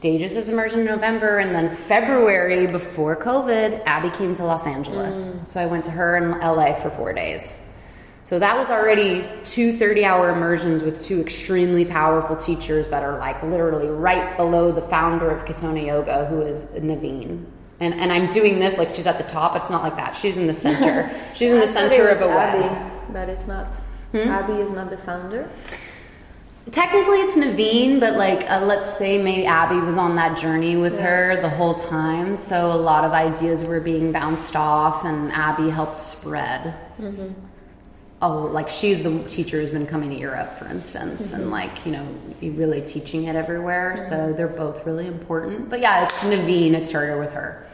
[0.01, 5.31] Dages' immersion in November and then February before COVID, Abby came to Los Angeles.
[5.31, 5.47] Mm.
[5.47, 7.65] So I went to her in LA for four days.
[8.23, 13.17] So that was already two 30 hour immersions with two extremely powerful teachers that are
[13.17, 17.45] like literally right below the founder of Katonah Yoga, who is Nevine.
[17.79, 19.55] And, and I'm doing this like she's at the top.
[19.55, 20.15] It's not like that.
[20.15, 21.09] She's in the center.
[21.33, 22.65] She's in the center of a was web.
[22.65, 23.67] Abby, but it's not.
[24.11, 24.17] Hmm?
[24.17, 25.49] Abby is not the founder.
[26.71, 30.99] Technically, it's Nevine, but like, uh, let's say maybe Abby was on that journey with
[30.99, 32.35] her the whole time.
[32.35, 36.75] So a lot of ideas were being bounced off, and Abby helped spread.
[38.21, 41.51] Oh, like she's the teacher who's been coming to Europe, for instance, and mm-hmm.
[41.53, 42.05] like, you know,
[42.41, 43.95] really teaching it everywhere.
[43.95, 45.69] So they're both really important.
[45.69, 47.65] But yeah, it's Nevine, it started with her.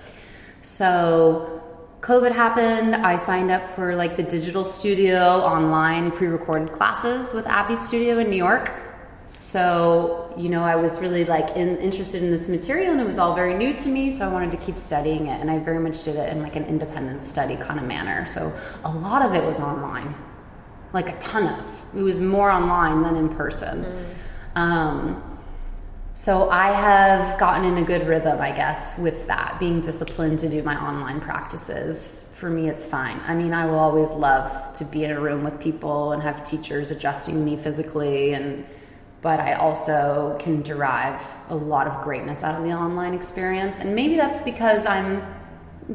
[0.61, 1.63] So
[2.01, 2.95] COVID happened.
[2.95, 8.29] I signed up for like the digital studio online pre-recorded classes with Abby Studio in
[8.29, 8.71] New York.
[9.37, 13.17] So you know, I was really like in, interested in this material, and it was
[13.17, 14.11] all very new to me.
[14.11, 16.55] So I wanted to keep studying it, and I very much did it in like
[16.55, 18.25] an independent study kind of manner.
[18.25, 18.53] So
[18.83, 20.13] a lot of it was online,
[20.95, 21.85] like a ton of.
[21.95, 24.07] It was more online than in person.
[24.55, 25.21] Um,
[26.13, 30.49] so I have gotten in a good rhythm, I guess, with that, being disciplined to
[30.49, 32.33] do my online practices.
[32.39, 33.19] For me, it's fine.
[33.27, 36.45] I mean, I will always love to be in a room with people and have
[36.45, 38.65] teachers adjusting me physically and
[39.21, 43.79] but I also can derive a lot of greatness out of the online experience.
[43.79, 45.23] And maybe that's because I'm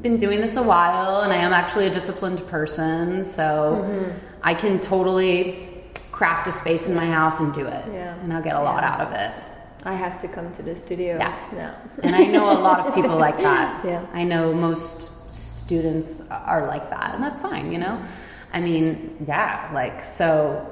[0.00, 4.18] been doing this a while and I am actually a disciplined person, so mm-hmm.
[4.42, 5.68] I can totally
[6.12, 7.84] craft a space in my house and do it.
[7.92, 8.14] Yeah.
[8.22, 9.32] And I'll get a lot out of it.
[9.84, 11.34] I have to come to the studio Yeah.
[11.52, 11.74] now.
[12.02, 13.84] And I know a lot of people like that.
[13.84, 14.04] Yeah.
[14.12, 18.02] I know most students are like that, and that's fine, you know?
[18.52, 20.69] I mean, yeah, like, so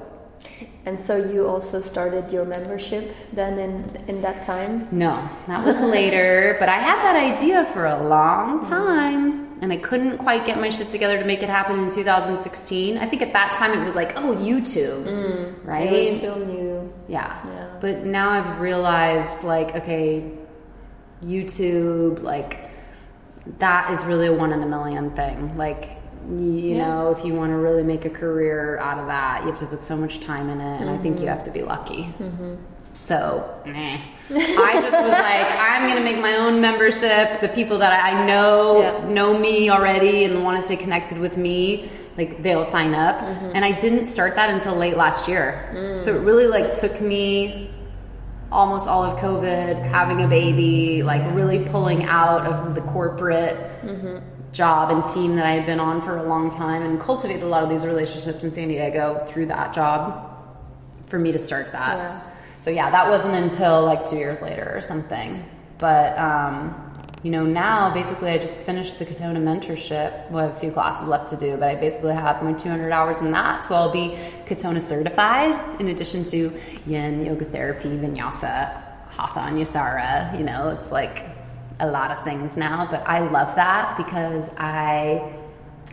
[0.87, 4.89] And so you also started your membership then in in that time?
[4.91, 9.77] No, that was later, but I had that idea for a long time and I
[9.77, 12.99] couldn't quite get my shit together to make it happen in 2016.
[12.99, 15.67] I think at that time it was like, oh, YouTube, mm.
[15.67, 15.93] right?
[15.93, 16.93] It was still new.
[17.09, 17.41] Yeah.
[17.45, 17.79] Yeah.
[17.81, 20.31] But now I've realized, like, okay,
[21.25, 22.71] YouTube, like,
[23.59, 25.57] that is really a one in a million thing.
[25.57, 25.98] Like,
[26.29, 26.87] you Yeah.
[26.87, 29.67] know, if you want to really make a career out of that, you have to
[29.67, 31.35] put so much time in it, and I think you mm-hmm.
[31.35, 32.13] have to be lucky.
[32.21, 32.55] Mm-hmm.
[32.95, 33.99] So, nah.
[34.31, 37.41] I just was like, I'm gonna make my own membership.
[37.41, 39.09] The people that I know Yeah.
[39.09, 43.21] know me already and want to stay connected with me, like they'll sign up.
[43.21, 43.53] Mm-hmm.
[43.55, 45.71] And I didn't start that until late last year.
[45.73, 46.03] Mm.
[46.03, 47.71] So it really like took me
[48.51, 53.57] almost all of COVID, having a baby, like really pulling out of the corporate
[54.53, 57.47] job and team that I had been on for a long time and cultivated a
[57.47, 60.25] lot of these relationships in San Diego through that job
[61.07, 61.97] for me to start that.
[61.97, 62.21] Yeah.
[62.61, 65.45] So yeah, that wasn't until like two years later or something.
[65.79, 66.88] But um,
[67.29, 70.31] you know, now basically I just finished the Katonah mentorship.
[70.31, 72.91] Well, I have a few classes left to do, but I basically have my 200
[72.91, 73.67] hours in that.
[73.67, 76.51] So I'll be Katonah certified in addition to
[76.87, 80.39] Yin, yoga therapy, vinyasa, hatha, and yasara.
[80.39, 81.27] You know, it's like
[81.81, 85.31] a lot of things now, but I love that because I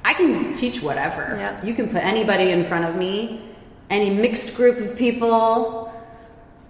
[0.06, 1.36] I can teach whatever.
[1.38, 1.65] Yeah.
[1.65, 3.41] You can put anybody in front of me,
[3.89, 5.85] any mixed group of people.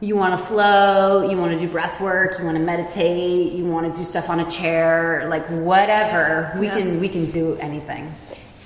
[0.05, 3.65] You want to flow, you want to do breath work, you want to meditate, you
[3.65, 6.51] want to do stuff on a chair, like whatever.
[6.59, 6.77] We Yeah.
[6.77, 8.03] can we can do anything.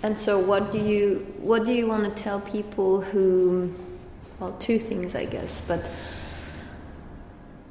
[0.04, 3.73] And so, what do you what do you want to tell people who?
[4.39, 5.82] Well, two things, I guess, but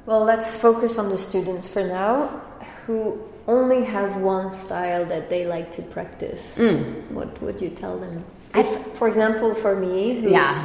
[0.07, 2.41] well, let's focus on the students for now,
[2.85, 6.57] who only have one style that they like to practice.
[6.57, 7.11] Mm.
[7.11, 8.23] What would you tell them?
[8.55, 10.55] If, for example, for me, who Yeah.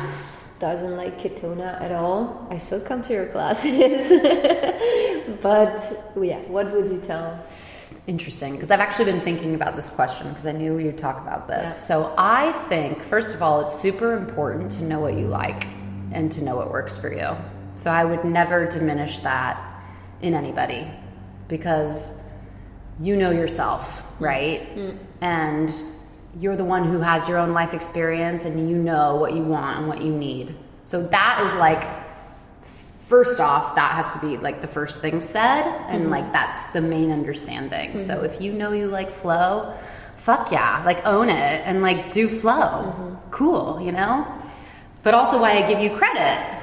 [0.61, 4.09] Doesn't like Katonah at all, I still come to your classes.
[5.43, 7.45] but yeah, what would you tell?
[8.07, 11.21] Interesting, because I've actually been thinking about this question because I knew we would talk
[11.21, 11.71] about this.
[11.71, 11.73] Yeah.
[11.73, 15.67] So I think, first of all, it's super important to know what you like
[16.13, 17.37] and to know what works for you.
[17.77, 19.59] So I would never diminish that
[20.23, 20.87] in anybody
[21.49, 22.31] because
[23.01, 24.21] you know yourself, mm.
[24.21, 24.77] right?
[24.77, 24.99] Mm.
[25.21, 25.83] And
[26.41, 29.79] you're the one who has your own life experience and you know what you want
[29.79, 30.55] and what you need.
[30.85, 32.05] So that is like
[33.07, 36.11] first off, that has to be like the first thing said, and mm-hmm.
[36.11, 37.91] like that's the main understanding.
[37.91, 37.99] Mm-hmm.
[37.99, 39.75] So if you know you like flow,
[40.17, 42.53] fuck yeah, like own it and like do flow.
[42.53, 43.31] Mm-hmm.
[43.31, 44.27] Cool, you know?
[45.03, 46.63] But also, why I give you credit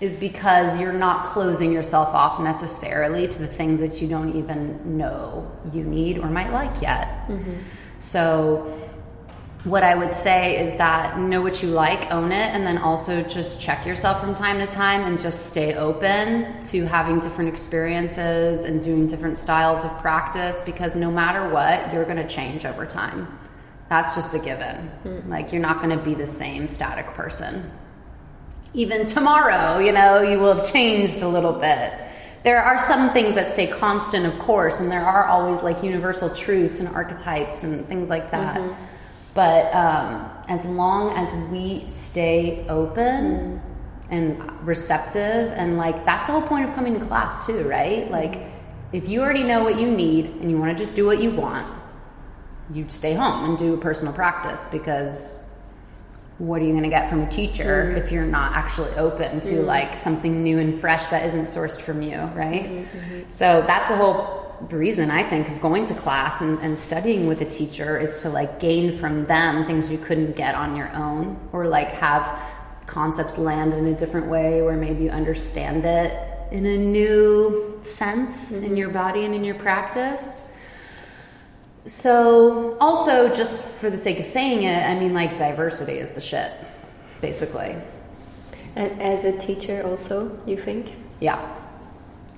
[0.00, 4.98] is because you're not closing yourself off necessarily to the things that you don't even
[4.98, 7.08] know you need or might like yet.
[7.98, 8.78] So,
[9.64, 13.22] what I would say is that know what you like, own it, and then also
[13.22, 18.64] just check yourself from time to time and just stay open to having different experiences
[18.64, 22.86] and doing different styles of practice because no matter what, you're going to change over
[22.86, 23.26] time.
[23.88, 24.88] That's just a given.
[25.02, 25.30] Hmm.
[25.30, 27.68] Like, you're not going to be the same static person.
[28.74, 31.92] Even tomorrow, you know, you will have changed a little bit.
[32.44, 36.30] There are some things that stay constant, of course, and there are always like universal
[36.30, 38.60] truths and archetypes and things like that.
[38.60, 38.84] Mm-hmm.
[39.38, 44.12] But um, as long as we stay open mm-hmm.
[44.12, 48.10] and receptive, and like that's the whole point of coming to class, too, right?
[48.10, 48.40] Like,
[48.92, 51.30] if you already know what you need and you want to just do what you
[51.30, 51.64] want,
[52.74, 55.48] you stay home and do a personal practice because
[56.38, 57.96] what are you going to get from a teacher mm-hmm.
[57.96, 59.66] if you're not actually open to mm-hmm.
[59.66, 62.88] like something new and fresh that isn't sourced from you, right?
[63.28, 67.40] So that's the whole reason I think of going to class and, and studying with
[67.40, 71.38] a teacher is to like gain from them things you couldn't get on your own
[71.52, 72.42] or like have
[72.86, 76.12] concepts land in a different way where maybe you understand it
[76.50, 78.76] in a new sense in mm-hmm.
[78.76, 80.50] your body and in your practice.
[81.84, 86.20] So, also, just for the sake of saying it, I mean, like, diversity is the
[86.20, 86.52] shit,
[87.22, 87.76] basically.
[88.76, 90.92] And as a teacher, also, you think?
[91.20, 91.40] Yeah.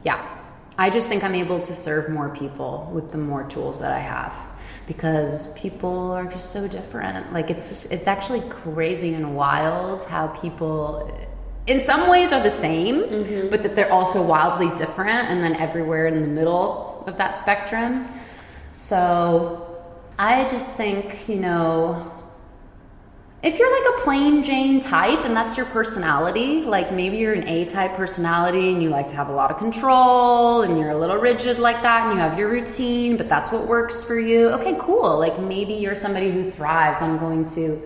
[0.04, 0.39] Yeah.
[0.80, 3.98] I just think I'm able to serve more people with the more tools that I
[3.98, 4.34] have
[4.86, 7.34] because people are just so different.
[7.34, 11.12] Like it's it's actually crazy and wild how people
[11.66, 13.50] in some ways are the same, mm-hmm.
[13.50, 18.06] but that they're also wildly different and then everywhere in the middle of that spectrum.
[18.72, 19.84] So
[20.18, 22.10] I just think, you know,
[23.42, 27.48] if you're like a plain Jane type and that's your personality, like maybe you're an
[27.48, 30.98] A type personality and you like to have a lot of control and you're a
[30.98, 34.48] little rigid like that and you have your routine, but that's what works for you.
[34.50, 35.18] Okay, cool.
[35.18, 37.82] Like maybe you're somebody who thrives on going to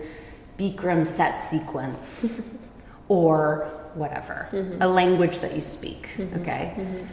[0.57, 2.59] Bikram set sequence.
[3.07, 4.81] or whatever, mm-hmm.
[4.81, 6.09] a language that you speak.
[6.17, 6.41] Mm-hmm.
[6.41, 6.73] Okay.
[6.77, 7.05] Mm-hmm.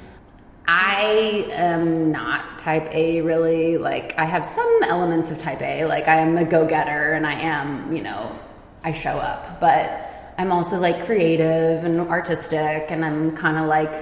[0.67, 3.79] I am not type A really.
[3.79, 5.85] Like, I have some elements of type A.
[5.85, 8.39] Like, I am a go getter and I am, you know,
[8.85, 9.61] I show up.
[9.61, 13.93] But I'm also like creative and artistic and I'm kind of like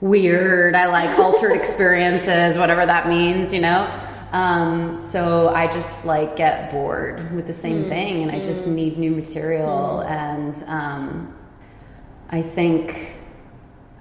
[0.00, 0.74] weird.
[0.74, 3.90] I like altered experiences, whatever that means, you know?
[4.32, 8.98] Um, so I just like get bored with the same thing and I just need
[8.98, 10.00] new material.
[10.00, 11.34] And um,
[12.30, 13.16] I think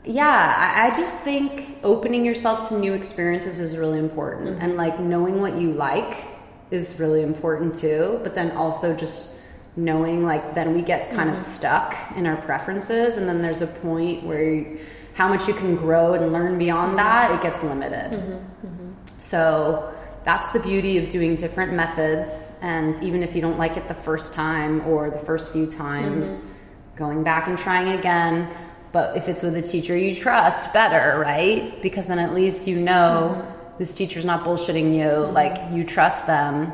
[0.05, 4.49] yeah, I, I just think opening yourself to new experiences is really important.
[4.51, 4.61] Mm-hmm.
[4.61, 6.25] And like knowing what you like
[6.71, 8.19] is really important too.
[8.23, 9.39] But then also just
[9.75, 11.43] knowing like then we get kind of Mm-hmm.
[11.43, 13.17] stuck in our preferences.
[13.17, 14.79] And then there's a point where you,
[15.13, 18.11] how much you can grow and learn beyond that, it gets limited.
[18.11, 19.19] Mm-hmm.
[19.19, 19.93] So
[20.25, 22.59] that's the beauty of doing different methods.
[22.61, 26.49] And even if you don't like it the first time or the first few times,
[26.95, 28.49] going back and trying again.
[28.93, 31.81] But if it's with a teacher you trust, better, right?
[31.81, 33.45] Because then at least you know
[33.77, 36.71] this teacher's not bullshitting you, like you trust them.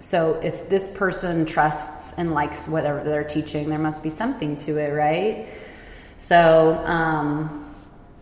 [0.00, 4.76] So if this person trusts and likes whatever they're teaching, there must be something to
[4.76, 5.46] it, right?
[6.16, 7.72] So, um,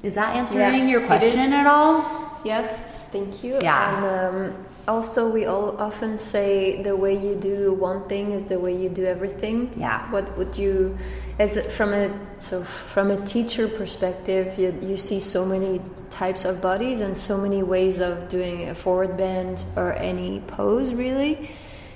[0.03, 2.05] is that answering Yeah, your question at all?
[2.45, 3.59] Yes, thank you.
[3.63, 3.97] Yeah.
[3.97, 8.59] And um, also, we all often say the way you do one thing is the
[8.59, 9.71] way you do everything.
[9.77, 10.11] Yeah.
[10.11, 10.97] What would you,
[11.41, 12.13] as a, from a
[12.43, 15.81] so from a teacher perspective, you, you see so many
[16.11, 20.93] types of bodies and so many ways of doing a forward bend or any pose,
[20.93, 21.51] really.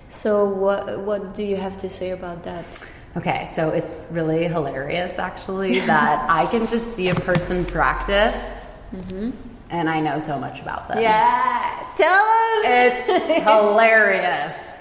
[0.08, 2.64] So, what what do you have to say about that?
[3.18, 9.30] Okay, so it's really hilarious actually that I can just see a person practice mm-hmm.
[9.68, 10.98] and I know so much about them.
[11.00, 12.64] Yeah, tell us.
[12.64, 14.76] It's hilarious.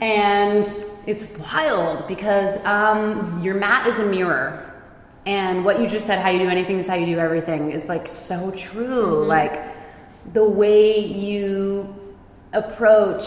[0.00, 0.66] And
[1.06, 4.60] it's wild because um, your mat is a mirror.
[5.26, 7.88] And what you just said, how you do anything is how you do everything, is
[7.88, 9.24] like so true.
[9.24, 9.62] Like
[10.32, 11.94] the way you
[12.52, 13.24] approach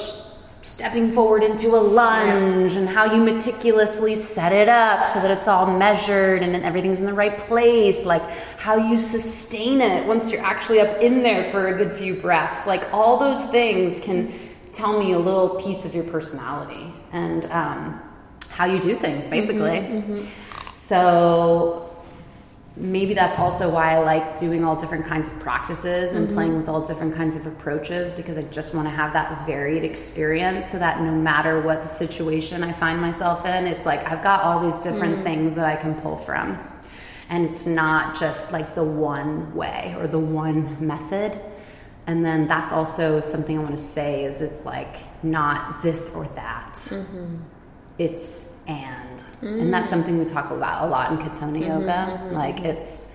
[0.61, 5.47] stepping forward into a lunge and how you meticulously set it up so that it's
[5.47, 8.21] all measured and then everything's in the right place like
[8.57, 12.67] how you sustain it once you're actually up in there for a good few breaths
[12.67, 14.34] like all those things can
[14.73, 18.01] tell me a little piece of your personality and um,
[18.49, 19.32] how you do things mm-hmm.
[19.32, 19.80] basically.
[19.80, 20.72] Mm-hmm.
[20.74, 21.84] So
[22.76, 26.36] maybe that's also why I like doing all different kinds of practices and mm-hmm.
[26.36, 29.84] playing with all different kinds of approaches because I just want to have that varied
[29.84, 34.24] experience so that no matter what the situation I find myself in, it's like I've
[34.24, 36.59] got all these different things that I can pull from.
[37.30, 41.38] And it's not just like the one way or the one method.
[42.07, 46.25] And then that's also something I want to say is it's like not this or
[46.29, 46.73] that.
[46.73, 47.37] Mm-hmm.
[47.97, 49.23] It's and.
[49.41, 51.87] And that's something we talk about a lot in Katonah mm-hmm, yoga.
[51.87, 52.33] Mm-hmm.
[52.33, 53.11] Like it's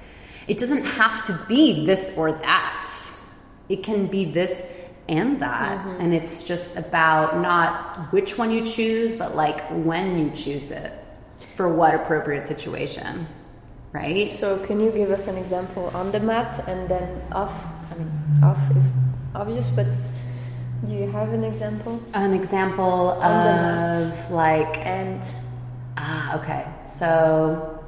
[0.46, 2.90] it doesn't have to be this or that.
[3.68, 5.84] It can be this and that.
[5.98, 10.92] And it's just about not which one you choose, but like when you choose it
[11.56, 13.26] for what appropriate situation.
[13.92, 14.30] Right?
[14.30, 17.71] So, can you give us an example on the mat and then off?
[17.92, 18.10] I mean,
[18.42, 18.86] off is
[19.34, 19.86] obvious, but
[20.88, 22.02] do you have an example?
[22.14, 25.22] An example of like And
[25.96, 26.66] Ah, okay.
[26.86, 27.78] So,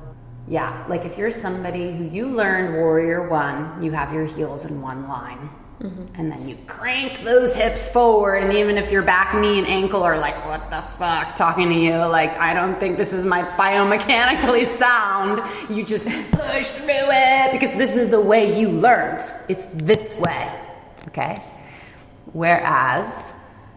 [0.46, 4.80] yeah, like if you're somebody who you learned Warrior One, you have your heels in
[4.82, 5.48] one line.
[5.81, 6.14] Mm-hmm.
[6.14, 10.03] And then you crank those hips forward, and even if your back, knee, and ankle
[10.03, 13.43] are like, what the fuck, talking to you, like, I don't think this is my
[13.43, 19.20] biomechanically sound, you just push through it because this is the way you learned.
[19.49, 20.61] It's this way,
[21.09, 21.43] okay?
[22.33, 23.35] Whereas,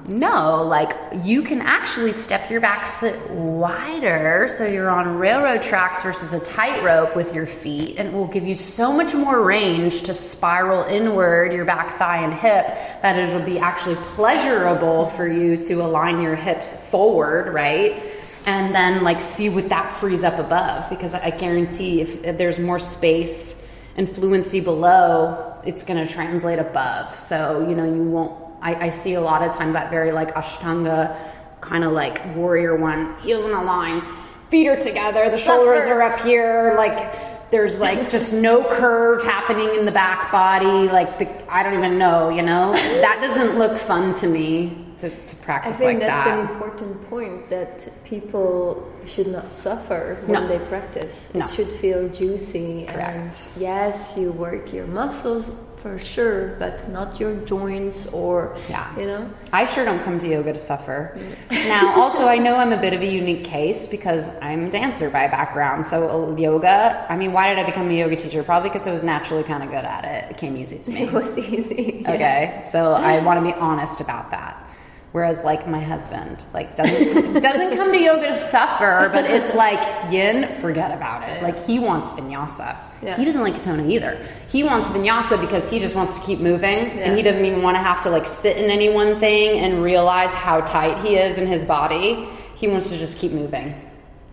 [0.08, 0.94] no, like
[1.24, 6.40] you can actually step your back foot wider so you're on railroad tracks versus a
[6.40, 10.84] tightrope with your feet, and it will give you so much more range to spiral
[10.84, 12.68] inward your back thigh and hip
[13.02, 18.02] that it'll be actually pleasurable for you to align your hips forward, right?
[18.46, 22.60] And then like see what that frees up above because I guarantee if, if there's
[22.60, 27.14] more space and fluency below, it's going to translate above.
[27.20, 30.34] So, you know, you won't, I, I see a lot of times that very like
[30.36, 31.16] Ashtanga
[31.62, 34.04] kind of like warrior one, heels in a line,
[34.50, 39.70] feet are together, the shoulders are up here, like there's like just no curve happening
[39.78, 40.88] in the back body.
[40.92, 45.10] Like the, I don't even know, you know, that doesn't look fun to me to,
[45.10, 45.80] to practice.
[45.80, 46.40] I think like that's that.
[46.40, 50.48] an important point that people should not suffer when No.
[50.48, 51.34] they practice.
[51.34, 51.46] No.
[51.46, 52.86] It should feel juicy.
[52.86, 53.54] And Correct.
[53.58, 55.48] yes, you work your muscles
[55.82, 58.88] for sure, but not your joints or Yeah.
[58.98, 59.30] you know.
[59.54, 61.18] I sure don't come to yoga to suffer.
[61.52, 65.10] now, also, I know I'm a bit of a unique case because I'm a dancer
[65.10, 65.86] by background.
[65.86, 68.44] So, uh, yoga, I mean, why did I become a yoga teacher?
[68.44, 70.32] Probably because I was naturally kind of good at it.
[70.32, 71.02] It came easy to me.
[71.08, 72.04] It was easy.
[72.08, 74.67] Okay, so I want to be honest about that.
[75.14, 80.12] Whereas, like my husband, like doesn't doesn't come to yoga to suffer, but it's like
[80.12, 81.42] yin, forget about it.
[81.42, 82.78] Like he wants vinyasa.
[83.02, 83.16] Yeah.
[83.16, 84.22] He doesn't like Katonah either.
[84.50, 87.76] He wants vinyasa because he just wants to keep moving, and he doesn't even want
[87.76, 91.38] to have to like sit in any one thing and realize how tight he is
[91.38, 92.28] in his body.
[92.56, 93.80] He wants to just keep moving.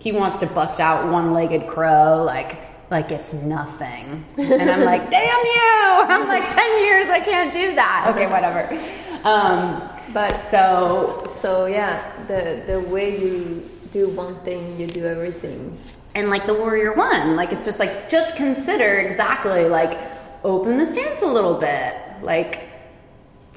[0.01, 2.59] He wants to bust out one-legged crow like
[2.95, 4.25] like it's nothing.
[4.39, 5.75] And I'm like, damn you!
[6.15, 8.07] I'm like, ten years, I can't do that.
[8.15, 8.61] Okay, whatever.
[9.25, 9.83] Um,
[10.13, 11.97] But so So yeah,
[12.31, 15.61] the the way you do one thing, you do everything.
[16.15, 19.99] and like the warrior one, like it's just like just consider exactly like
[20.45, 22.69] open the stance a little bit, like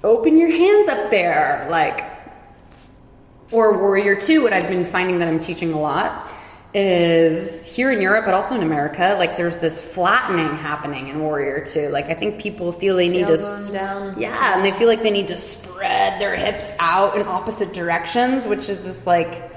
[0.03, 1.97] open your hands up there, like
[3.51, 4.41] or warrior two.
[4.43, 6.09] What I've been finding that I'm teaching a lot
[6.73, 11.65] is here in Europe, but also in America, like there's this flattening happening in warrior
[11.65, 11.89] two.
[11.89, 14.19] Like I think people feel they need to Tailbone down.
[14.19, 18.47] Yeah, and they feel like they need to spread their hips out in opposite directions,
[18.47, 19.51] which is just like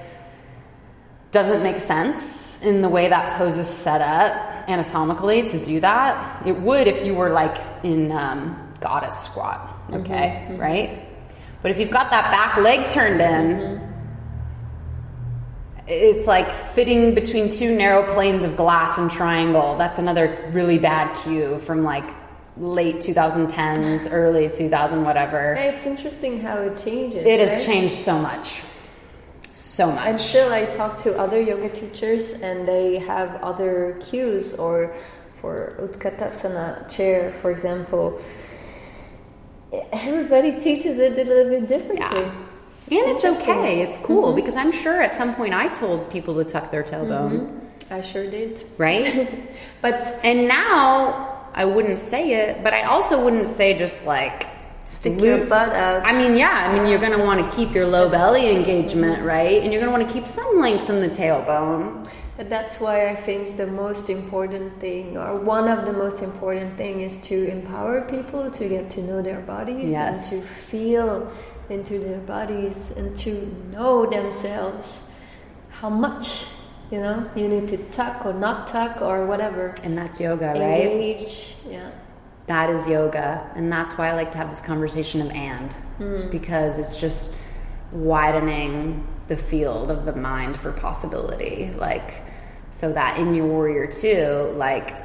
[1.30, 6.46] doesn't make sense in the way that pose is set up anatomically to do that.
[6.46, 10.56] It would if you were like in um, goddess squat, mm-hmm, okay, mm-hmm.
[10.56, 11.06] right?
[11.62, 13.89] But if you've got that back leg turned in, mm-hmm.
[15.90, 19.76] It's like fitting between two narrow planes of glass and triangle.
[19.76, 22.04] That's another really bad cue from like
[22.56, 25.54] late 2010s, early 2000 whatever.
[25.54, 27.26] It's interesting how it changes.
[27.26, 28.62] It has changed so much.
[29.52, 30.06] So much.
[30.06, 34.54] And still, I talk to other yoga teachers, and they have other cues.
[34.54, 34.94] Or
[35.40, 38.22] for Utkatasana chair, for example,
[39.92, 42.20] everybody teaches it a little bit differently.
[42.20, 42.46] Yeah.
[42.90, 43.82] And it's okay.
[43.82, 44.36] It's cool mm-hmm.
[44.36, 47.92] because I'm sure at some point I told people to tuck their tailbone, mm-hmm.
[47.92, 48.64] I sure did.
[48.78, 49.48] right?
[49.82, 54.46] But and now I wouldn't say it, but I also wouldn't say just like
[54.84, 56.04] stick lo- your butt out.
[56.04, 59.22] I mean, yeah, I mean, you're going to want to keep your low belly engagement,
[59.24, 59.62] right?
[59.62, 62.08] And you're going to want to keep some length in the tailbone.
[62.38, 66.76] And that's why I think the most important thing, or one of the most important
[66.76, 70.32] thing, is to empower people to get to know their bodies Yes.
[70.32, 71.32] and to feel
[71.70, 75.08] into their bodies and to know themselves
[75.70, 76.46] how much
[76.90, 79.74] you know you need to tuck or not tuck or whatever.
[79.82, 80.90] And that's yoga, right?
[80.90, 81.90] Engage, yeah.
[82.46, 83.48] That is yoga.
[83.54, 86.28] And that's why I like to have this conversation of and, hmm.
[86.30, 87.36] because it's just
[87.92, 91.70] widening the field of the mind for possibility.
[91.76, 92.24] Like,
[92.72, 94.96] so that in your warrior two, like,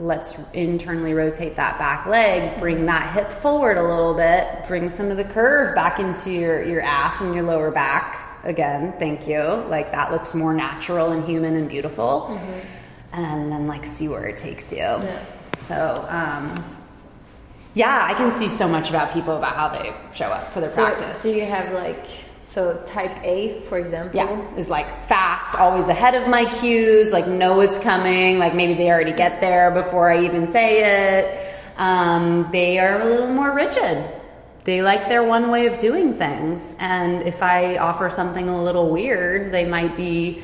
[0.00, 5.10] let's internally rotate that back leg, bring that hip forward a little bit, bring some
[5.10, 8.42] of the curve back into your, your ass and your lower back.
[8.44, 9.38] Again, thank you.
[9.38, 12.40] Like, that looks more natural and human and beautiful.
[13.12, 14.98] And then, like, see where it takes you.
[15.54, 16.64] So, um,
[17.74, 20.70] yeah, I can see so much about people about how they show up for their
[20.70, 21.22] So practice.
[21.22, 22.04] do you have like
[22.50, 24.16] so type A, for example?
[24.16, 28.74] yeah, is like fast, always ahead of my cues, like know it's coming, like maybe
[28.74, 31.56] they already get there before I even say it.
[31.76, 34.04] Um, they are a little more rigid.
[34.64, 36.76] They like their one way of doing things.
[36.80, 40.42] And if I offer something a little weird, they might be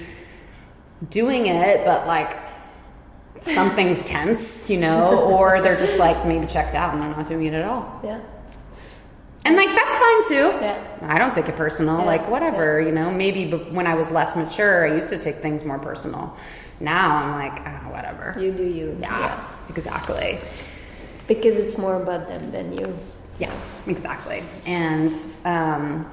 [1.10, 2.38] doing it, but like
[3.40, 7.46] something's tense, you know, or they're just like maybe checked out and they're not doing
[7.46, 8.00] it at all.
[8.02, 8.20] Yeah.
[9.46, 10.58] And like that's fine too.
[10.60, 10.98] Yeah.
[11.02, 11.98] I don't take it personal.
[11.98, 12.04] Yeah.
[12.04, 13.10] Like whatever, you know.
[13.12, 16.36] Maybe when I was less mature, I used to take things more personal.
[16.80, 18.36] Now I'm like, ah, whatever.
[18.38, 18.96] You do you.
[19.00, 20.38] yeah, exactly.
[21.28, 22.96] Because it's more about them than you.
[23.38, 23.54] Yeah,
[23.86, 24.42] exactly.
[24.66, 25.12] And
[25.44, 26.10] um,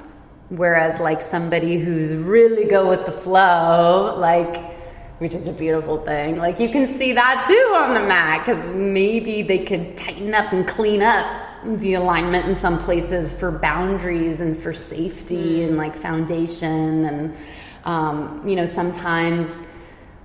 [0.50, 4.72] whereas like somebody who's really go with the flow, like
[5.20, 6.38] which is a beautiful thing.
[6.38, 10.52] Like you can see that too on the mat because maybe they could tighten up
[10.52, 11.26] and clean up
[11.66, 15.68] the alignment in some places for boundaries and for safety mm.
[15.68, 17.38] and like foundation and
[17.86, 19.62] um, you know sometimes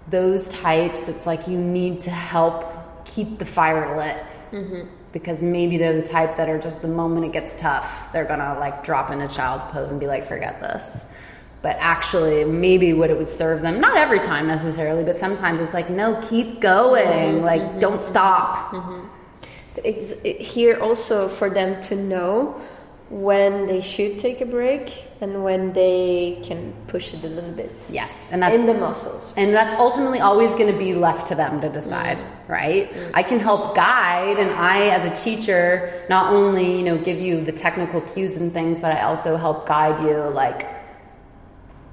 [0.09, 4.25] those types it's like you need to help keep the fire lit.
[4.53, 4.89] Mm-hmm.
[5.11, 8.59] Because maybe they're the type that are just the moment it gets tough they're gonna
[8.61, 11.05] like drop into child's pose and be like forget this.
[11.63, 15.75] But actually maybe what it would serve them not every time necessarily but sometimes it's
[15.75, 17.37] like no keep going.
[17.37, 17.45] Mm-hmm.
[17.45, 17.79] Like mm-hmm.
[17.79, 18.73] don't stop
[19.85, 20.15] It's
[20.55, 22.61] here also for them to know
[23.11, 27.73] when they should take a break and when they can push it a little bit.
[27.89, 29.33] Yes, and that's in the muscles.
[29.37, 32.49] And that's ultimately always going to be left to them to decide, mm.
[32.49, 32.91] right?
[32.91, 33.11] Mm.
[33.15, 37.43] I can help guide, and I, as a teacher, not only you know give you
[37.43, 40.69] the technical cues and things, but I also help guide you, like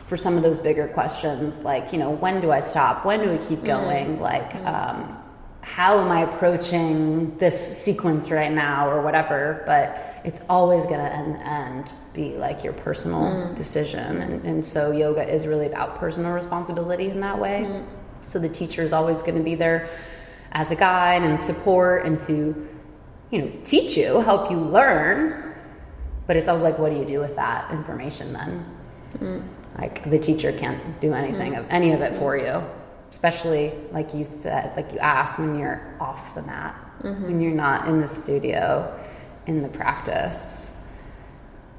[0.05, 3.05] for some of those bigger questions, like you know when do I stop?
[3.05, 3.65] When do I keep mm.
[3.65, 4.17] going?
[4.17, 4.21] Mm.
[4.21, 4.55] Like.
[4.65, 5.21] Um,
[5.65, 11.11] how am I approaching this sequence right now or whatever, but it's always going to
[11.11, 13.55] end, end be like your personal mm.
[13.55, 14.21] decision.
[14.21, 17.65] And, and, so yoga is really about personal responsibility in that way.
[17.67, 17.83] Mm.
[18.27, 19.89] So the teacher is always going to be there
[20.51, 22.69] as a guide and support and to,
[23.31, 25.55] you know, teach you, help you learn.
[26.27, 28.65] But it's all like, what do you do with that information then?
[29.17, 29.47] Mm.
[29.79, 32.63] Like the teacher can't do anything of any of it for you
[33.11, 37.23] especially like you said, like you asked when you're off the mat, mm-hmm.
[37.23, 38.99] when you're not in the studio,
[39.47, 40.71] in the practice.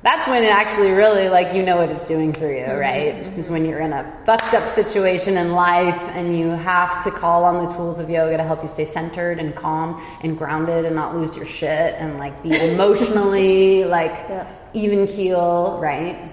[0.02, 2.78] That's when it actually really like you know what it's doing for you, mm-hmm.
[2.78, 3.14] right?
[3.14, 3.40] Mm-hmm.
[3.40, 7.44] Is when you're in a fucked up situation in life and you have to call
[7.44, 10.94] on the tools of yoga to help you stay centered and calm and grounded and
[10.94, 14.48] not lose your shit and like be emotionally like yeah.
[14.74, 16.32] even keel, right?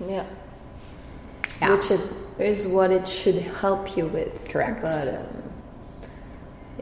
[0.00, 0.26] Yeah.
[1.60, 1.74] yeah.
[1.74, 2.00] Which it
[2.38, 4.44] is what it should help you with.
[4.46, 4.82] Correct.
[4.82, 5.26] But um,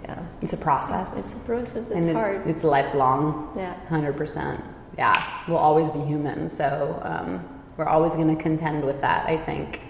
[0.03, 1.17] yeah, it's a process.
[1.19, 1.77] It's a process.
[1.77, 2.47] It's and hard.
[2.47, 3.53] it's lifelong.
[3.57, 3.75] Yeah.
[3.87, 4.63] Hundred percent.
[4.99, 7.45] Yeah, we'll always be human, so um,
[7.77, 9.27] we're always going to contend with that.
[9.27, 9.81] I think.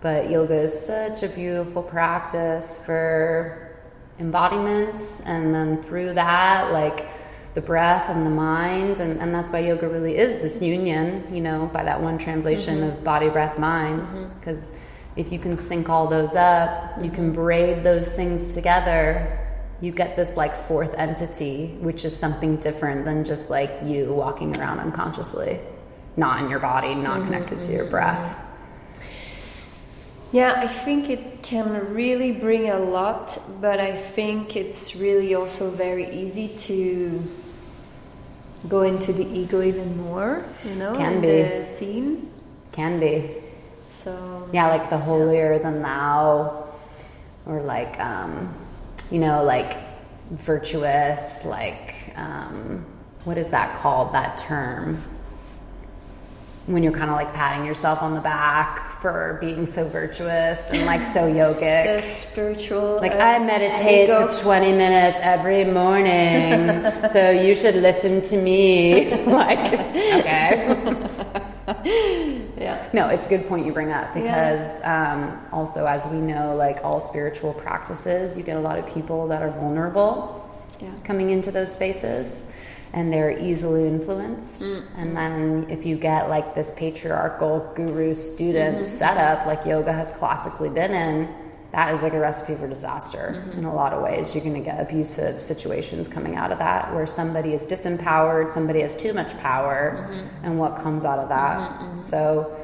[0.00, 3.76] But yoga is such a beautiful practice for
[4.18, 7.08] embodiments, and then through that, like
[7.54, 11.42] the breath and the mind and, and that's why yoga really is this union you
[11.42, 12.96] know by that one translation mm-hmm.
[12.96, 17.32] of body breath minds because mm-hmm if you can sync all those up, you can
[17.32, 19.38] braid those things together,
[19.80, 24.56] you get this like fourth entity, which is something different than just like you walking
[24.56, 25.58] around unconsciously,
[26.16, 28.40] not in your body, not mm-hmm, connected to your breath.
[30.30, 35.68] Yeah, I think it can really bring a lot, but I think it's really also
[35.68, 37.22] very easy to
[38.68, 41.26] go into the ego even more, you know, can be.
[41.26, 42.30] the scene.
[42.70, 43.41] Can be.
[44.02, 46.68] So yeah, like the holier than thou,
[47.46, 48.52] or like um,
[49.12, 49.76] you know, like
[50.30, 52.84] virtuous, like um,
[53.22, 54.12] what is that called?
[54.12, 55.00] That term
[56.66, 60.84] when you're kind of like patting yourself on the back for being so virtuous and
[60.84, 61.96] like so yogic.
[61.96, 62.96] The spiritual.
[62.96, 64.28] Like uh, I meditate ego.
[64.32, 69.10] for 20 minutes every morning, so you should listen to me.
[69.26, 70.98] like, okay.
[72.62, 72.88] Yeah.
[72.92, 75.12] No, it's a good point you bring up because yeah.
[75.12, 79.28] um, also, as we know, like all spiritual practices, you get a lot of people
[79.28, 80.48] that are vulnerable
[80.80, 80.92] yeah.
[81.04, 82.52] coming into those spaces
[82.92, 84.62] and they're easily influenced.
[84.62, 85.00] Mm-hmm.
[85.00, 88.84] And then if you get like this patriarchal guru student mm-hmm.
[88.84, 91.34] setup, like yoga has classically been in,
[91.72, 93.58] that is like a recipe for disaster mm-hmm.
[93.58, 94.34] in a lot of ways.
[94.34, 98.82] You're going to get abusive situations coming out of that where somebody is disempowered, somebody
[98.82, 100.44] has too much power, mm-hmm.
[100.44, 101.58] and what comes out of that.
[101.58, 101.98] Mm-hmm, mm-hmm.
[101.98, 102.60] So,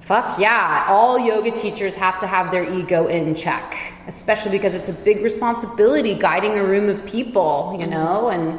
[0.00, 4.88] fuck yeah, all yoga teachers have to have their ego in check, especially because it's
[4.88, 7.90] a big responsibility guiding a room of people, you mm-hmm.
[7.90, 8.58] know, and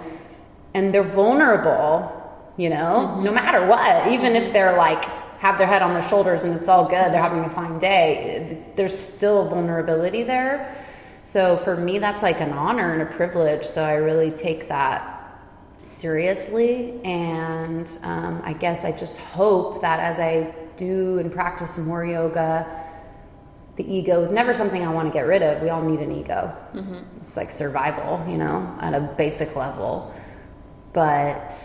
[0.75, 2.15] and they're vulnerable,
[2.55, 5.03] you know, no matter what, even if they're like
[5.39, 8.63] have their head on their shoulders and it's all good, they're having a fine day,
[8.75, 10.75] there's still vulnerability there.
[11.23, 13.63] So for me, that's like an honor and a privilege.
[13.63, 15.15] So I really take that
[15.81, 16.99] seriously.
[17.03, 22.67] And um, I guess I just hope that as I do and practice more yoga,
[23.75, 25.61] the ego is never something I want to get rid of.
[25.61, 26.53] We all need an ego.
[26.73, 26.99] Mm-hmm.
[27.21, 30.13] It's like survival, you know, at a basic level.
[30.91, 31.55] But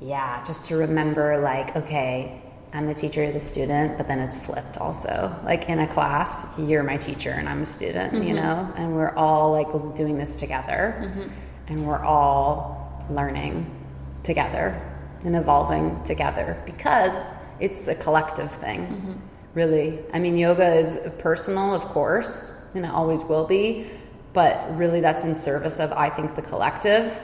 [0.00, 2.42] yeah, just to remember like, okay,
[2.74, 5.34] I'm the teacher, you're the student, but then it's flipped also.
[5.44, 8.28] Like in a class, you're my teacher and I'm a student, mm-hmm.
[8.28, 11.30] you know, and we're all like doing this together mm-hmm.
[11.68, 13.74] and we're all learning
[14.22, 14.80] together
[15.24, 19.12] and evolving together because it's a collective thing, mm-hmm.
[19.54, 19.98] really.
[20.12, 23.86] I mean, yoga is personal, of course, and it always will be,
[24.34, 27.20] but really that's in service of, I think, the collective.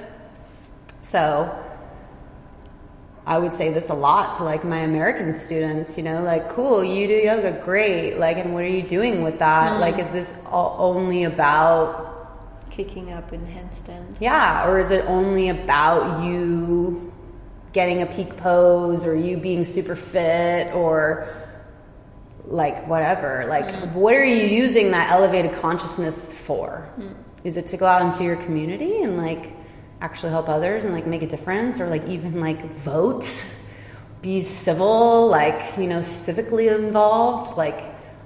[1.03, 1.63] So,
[3.27, 6.85] I would say this a lot to like my American students, you know, like, cool,
[6.85, 8.18] you do yoga, great.
[8.18, 9.72] Like, and what are you doing with that?
[9.72, 9.81] Mm.
[9.81, 14.18] Like, is this only about kicking up in handstands?
[14.20, 17.12] Yeah, or is it only about you
[17.72, 21.35] getting a peak pose or you being super fit or
[22.45, 23.47] like whatever?
[23.49, 23.93] Like, mm.
[23.95, 26.87] what are you using that elevated consciousness for?
[26.99, 27.14] Mm.
[27.43, 29.55] Is it to go out into your community and like,
[30.05, 33.50] actually help others and like make a difference or like even like vote,
[34.20, 37.80] be civil, like, you know, civically involved, like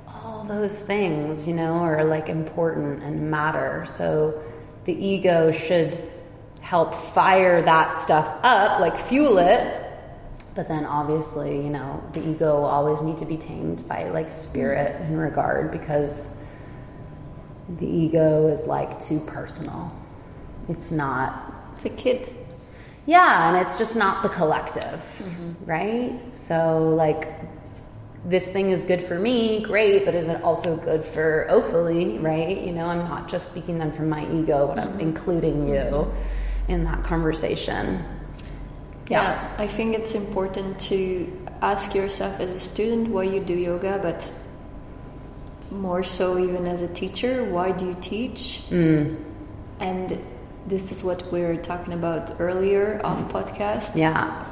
[0.09, 3.85] all those things, you know, are like important and matter.
[3.87, 4.43] So
[4.87, 6.11] the ego should
[6.61, 9.85] help fire that stuff up, like fuel it.
[10.57, 14.33] But then obviously, you know, the ego will always need to be tamed by like
[14.33, 16.45] spirit and regard because
[17.79, 19.93] the ego is like too personal.
[20.69, 21.48] It's not
[21.79, 22.29] It's a kid.
[23.07, 25.65] yeah, and it's just not the collective, mm-hmm.
[25.65, 26.21] right?
[26.37, 27.33] So, like,
[28.25, 32.59] this thing is good for me, great, but is it also good for Ophalie, right?
[32.61, 35.01] You know, I'm not just speaking then from my ego, but I'm mm-hmm.
[35.01, 36.73] including you mm-hmm.
[36.73, 38.05] in that conversation.
[39.09, 39.55] Yeah.
[39.57, 44.33] I think it's important to ask yourself as a student why you do yoga, but
[45.71, 48.63] more so even as a teacher, why do you teach?
[48.69, 49.23] Mm.
[49.79, 50.19] And
[50.69, 53.97] this is what we were talking about earlier off podcast.
[53.97, 54.45] Yeah.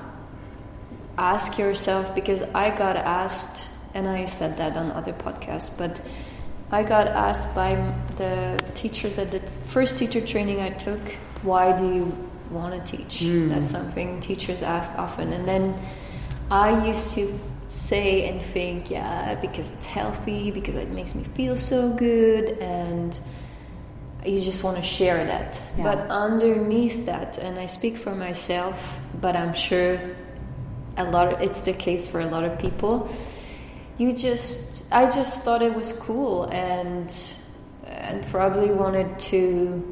[1.19, 6.01] ask yourself because I got asked, and I said that on other podcasts, but
[6.71, 7.75] I got asked by
[8.17, 11.01] the teachers at the first teacher training I took,
[11.43, 13.21] why do you want to teach?
[13.21, 13.49] Hmm.
[13.49, 15.33] That's something teachers ask often.
[15.33, 15.75] And then
[16.51, 17.39] I used to
[17.71, 23.19] say and think, yeah, because it's healthy, because it makes me feel so good, and
[24.27, 25.63] you just want to share that.
[25.77, 25.85] Yeah.
[25.85, 30.01] But underneath that, and I speak for myself, but I'm sure
[30.97, 33.11] a lot of, it's the case for a lot of people
[33.99, 37.15] you just i just thought it was cool and
[37.87, 39.83] and probably wanted to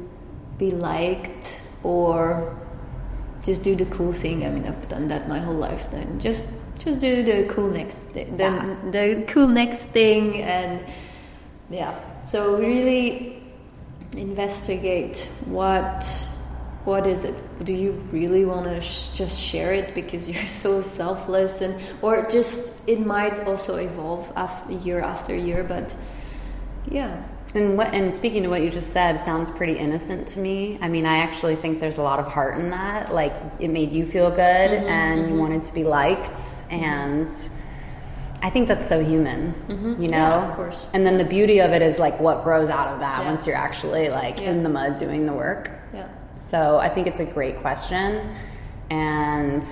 [0.57, 2.55] be liked or
[3.43, 6.47] just do the cool thing i mean i've done that my whole life then just
[6.77, 8.75] just do the cool next thing the, Yeah.
[8.91, 10.81] the cool next thing and
[11.69, 13.41] yeah so really
[14.17, 16.03] investigate what
[16.85, 17.35] what is it
[17.65, 22.27] do you really want to sh- just share it because you're so selfless and or
[22.29, 25.95] just it might also evolve after year after year but
[26.89, 27.23] yeah
[27.55, 30.77] And what, and speaking to what you just said, sounds pretty innocent to me.
[30.81, 33.13] I mean, I actually think there's a lot of heart in that.
[33.13, 35.37] Like, it made you feel good, mm-hmm, and you mm-hmm.
[35.37, 36.37] wanted to be liked,
[36.69, 37.31] and
[38.45, 39.53] I think that's so human.
[39.67, 40.01] Mm-hmm.
[40.03, 40.87] You know, Yeah, of course.
[40.93, 43.29] And then the beauty of it is like what grows out of that Yeah.
[43.31, 44.51] once you're actually like Yeah.
[44.51, 45.71] in the mud doing the work.
[45.93, 48.21] yeah So I think it's a great question,
[48.91, 49.63] and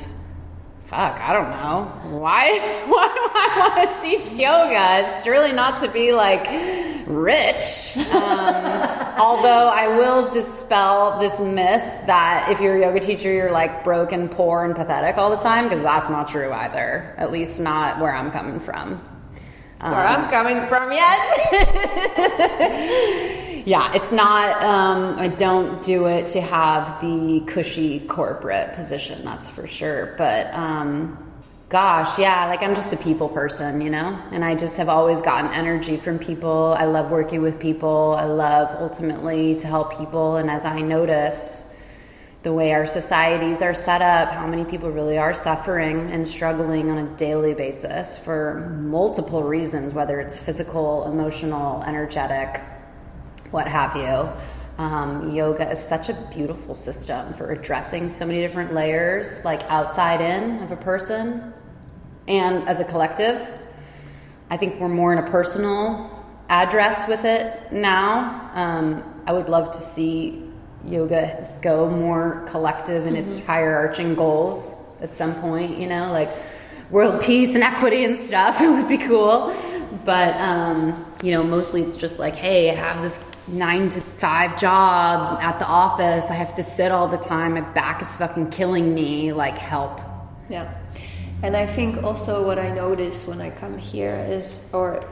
[0.85, 1.85] fuck, I don't know
[2.19, 2.59] why.
[2.87, 4.99] Why do I want to teach yoga?
[5.05, 6.45] It's really not to be like
[7.07, 7.97] rich.
[7.97, 8.05] Um,
[9.19, 14.11] although I will dispel this myth that if you're a yoga teacher, you're like broke
[14.11, 17.13] and poor and pathetic all the time, because that's not true either.
[17.17, 19.01] At least not where I'm coming from.
[19.79, 21.19] where i'm coming from yes
[23.65, 24.61] Yeah, it's not.
[24.61, 30.15] Um, I don't do it to have the cushy corporate position, that's for sure.
[30.17, 31.17] But um,
[31.69, 35.21] gosh, yeah, like I'm just a people person, you know, and I just have always
[35.21, 36.75] gotten energy from people.
[36.77, 38.15] I love working with people.
[38.17, 41.69] I love ultimately to help people, and as I notice
[42.43, 46.91] the way our societies are set up, how many people really are suffering and struggling
[46.91, 52.61] on a daily basis for multiple reasons, whether it's physical, emotional, energetic,
[53.53, 54.83] what have you.
[54.83, 60.19] Um, yoga is such a beautiful system for addressing so many different layers, like outside
[60.19, 61.53] in of a person
[62.27, 63.47] and as a collective.
[64.49, 66.09] I think we're more in a personal
[66.49, 68.49] address with it now.
[68.55, 70.49] Um, I would love to see
[70.85, 76.29] yoga go more collective in its higher arching goals at some point, you know, like
[76.89, 78.59] world peace and equity and stuff.
[78.61, 79.55] It would be cool.
[80.03, 85.39] But, um, you know, mostly it's just like, hey, have this nine to five job
[85.41, 86.29] at the office.
[86.29, 87.53] I have to sit all the time.
[87.53, 89.33] My back is fucking killing me.
[89.33, 89.99] Like, help.
[90.49, 90.73] Yeah.
[91.41, 95.03] And I think also what I notice when I come here is, or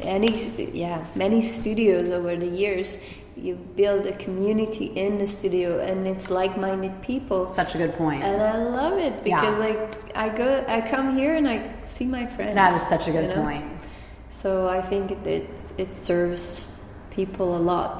[0.00, 3.02] any, yeah, many studios over the years,
[3.36, 7.44] you build a community in the studio and it's like-minded people.
[7.44, 8.22] Such a good point.
[8.22, 9.66] And I love it because Yeah.
[9.66, 12.54] like I go, I come here and I see my friends.
[12.54, 13.42] That is such a good you know?
[13.42, 13.64] point.
[14.42, 16.69] So I think it, it, it serves
[17.26, 17.98] people a lot.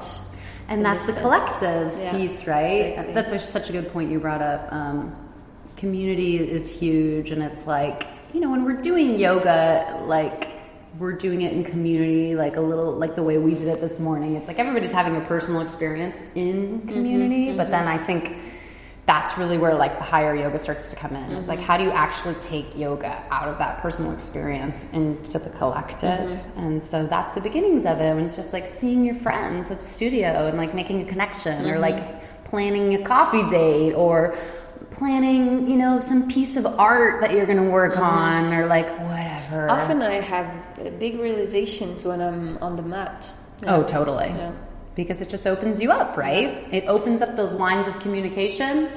[0.67, 1.97] And that's the collective.
[1.99, 2.97] Yeah, piece, right?
[2.97, 3.13] exactly.
[3.13, 4.71] That's such a good point you brought up.
[4.71, 5.15] Um,
[5.77, 10.49] community is huge, and it's like, you know, when we're doing yoga, like,
[10.97, 13.99] we're doing it in community, like a little, like the way we did it this
[13.99, 14.35] morning.
[14.35, 18.37] It's like everybody's having a personal experience in community, but then I think
[19.11, 21.33] that's really where like the higher yoga starts to come in.
[21.33, 21.67] It's like mm-hmm.
[21.67, 26.29] how do you actually take yoga out of that personal experience into the collective?
[26.29, 26.59] Mm-hmm.
[26.59, 28.05] And so that's the beginnings of it.
[28.05, 31.65] And it's just like seeing your friends at the studio and like making a connection
[31.65, 31.81] or mm-hmm.
[31.81, 34.33] like planning a coffee date or
[34.91, 38.03] planning, you know, some piece of art that you're going to work mm-hmm.
[38.03, 39.69] on or like whatever.
[39.69, 43.29] Often I have big realizations when I'm on the mat.
[43.61, 43.75] Yeah.
[43.75, 44.27] Oh, totally.
[44.27, 44.53] Yeah.
[44.95, 46.65] Because it just opens you up, right?
[46.71, 48.89] It opens up those lines of communication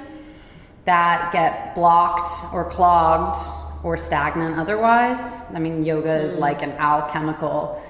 [0.85, 3.37] that get blocked or clogged
[3.82, 5.53] or stagnant otherwise.
[5.55, 7.82] I mean, yoga is like an alchemical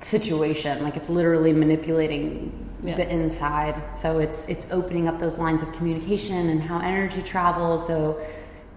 [0.00, 0.82] situation.
[0.82, 2.96] Like it's literally manipulating yeah.
[2.96, 3.96] the inside.
[3.96, 7.86] So it's it's opening up those lines of communication and how energy travels.
[7.86, 8.20] So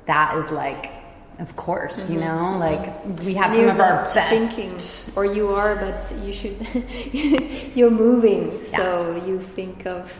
[0.05, 0.91] that is like
[1.39, 2.13] of course, mm-hmm.
[2.13, 6.31] you know, like we have some of our best thinking, or you are, but you
[6.31, 6.55] should
[7.75, 8.59] you're moving.
[8.69, 8.77] Yeah.
[8.77, 10.13] So you think of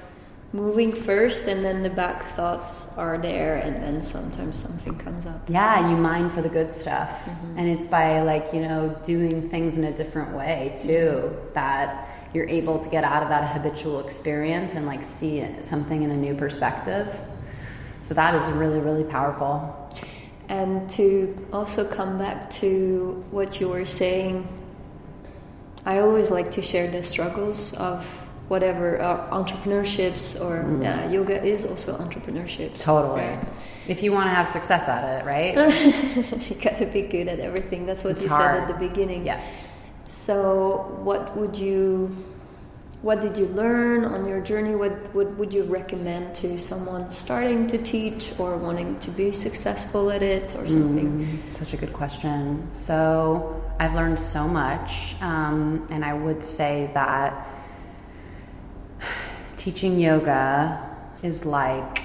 [0.53, 5.49] moving first and then the back thoughts are there and then sometimes something comes up
[5.49, 7.57] yeah you mine for the good stuff mm-hmm.
[7.57, 10.89] and it's by like you know doing things in a different way too
[11.23, 11.53] mm-hmm.
[11.53, 16.11] that you're able to get out of that habitual experience and like see something in
[16.11, 17.21] a new perspective.
[18.01, 19.89] So that is really, really powerful.
[20.47, 24.47] And to also come back to what you were saying,
[25.85, 28.05] I always like to share the struggles of
[28.51, 30.83] whatever uh, entrepreneurships or mm.
[30.83, 32.77] uh, yoga is also entrepreneurship.
[32.77, 33.21] Totally.
[33.21, 33.39] Right?
[33.87, 35.55] If you want to have success at it, right?
[36.49, 37.85] you gotta be good at everything.
[37.85, 38.41] That's what it's you hard.
[38.41, 39.25] said at the beginning.
[39.25, 39.71] Yes.
[40.07, 42.13] So, what would you,
[43.01, 44.75] what did you learn on your journey?
[44.75, 50.11] What would, would you recommend to someone starting to teach or wanting to be successful
[50.11, 51.25] at it or something?
[51.25, 52.69] Mm, such a good question.
[52.69, 57.47] So, I've learned so much, um, and I would say that
[59.61, 60.89] teaching yoga
[61.21, 62.03] is like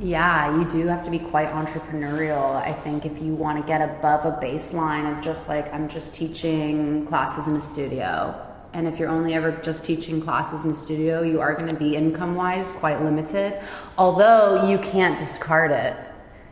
[0.00, 2.56] yeah, you do have to be quite entrepreneurial.
[2.56, 6.12] I think if you want to get above a baseline of just like, I'm just
[6.12, 8.34] teaching classes in a studio.
[8.72, 11.76] And if you're only ever just teaching classes in a studio, you are going to
[11.76, 13.62] be income wise quite limited.
[13.96, 15.94] Although you can't discard it.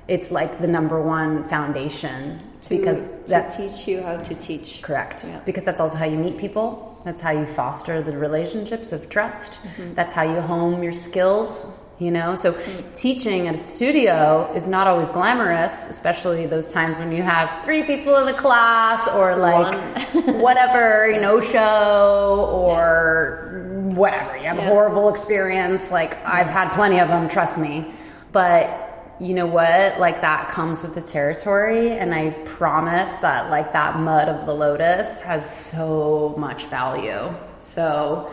[0.07, 4.81] It's like the number one foundation to, because that teach you how to teach.
[4.83, 5.25] Correct.
[5.27, 5.41] Yeah.
[5.41, 6.90] Because that's also how you meet people.
[7.05, 9.63] That's how you foster the relationships of trust.
[9.63, 9.95] Mm-hmm.
[9.95, 11.69] That's how you hone your skills
[12.01, 12.59] you know so
[12.95, 17.83] teaching at a studio is not always glamorous especially those times when you have three
[17.83, 19.77] people in a class or like
[20.41, 23.95] whatever you know show or yeah.
[23.95, 24.65] whatever you have yeah.
[24.65, 27.93] a horrible experience like i've had plenty of them trust me
[28.33, 28.90] but
[29.21, 30.01] you know what?
[30.01, 34.55] Like that comes with the territory and i promise that like that mud of the
[34.55, 37.33] lotus has so much value.
[37.61, 38.33] So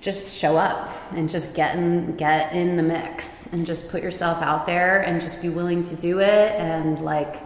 [0.00, 4.42] just show up and just get in get in the mix and just put yourself
[4.42, 7.40] out there and just be willing to do it and like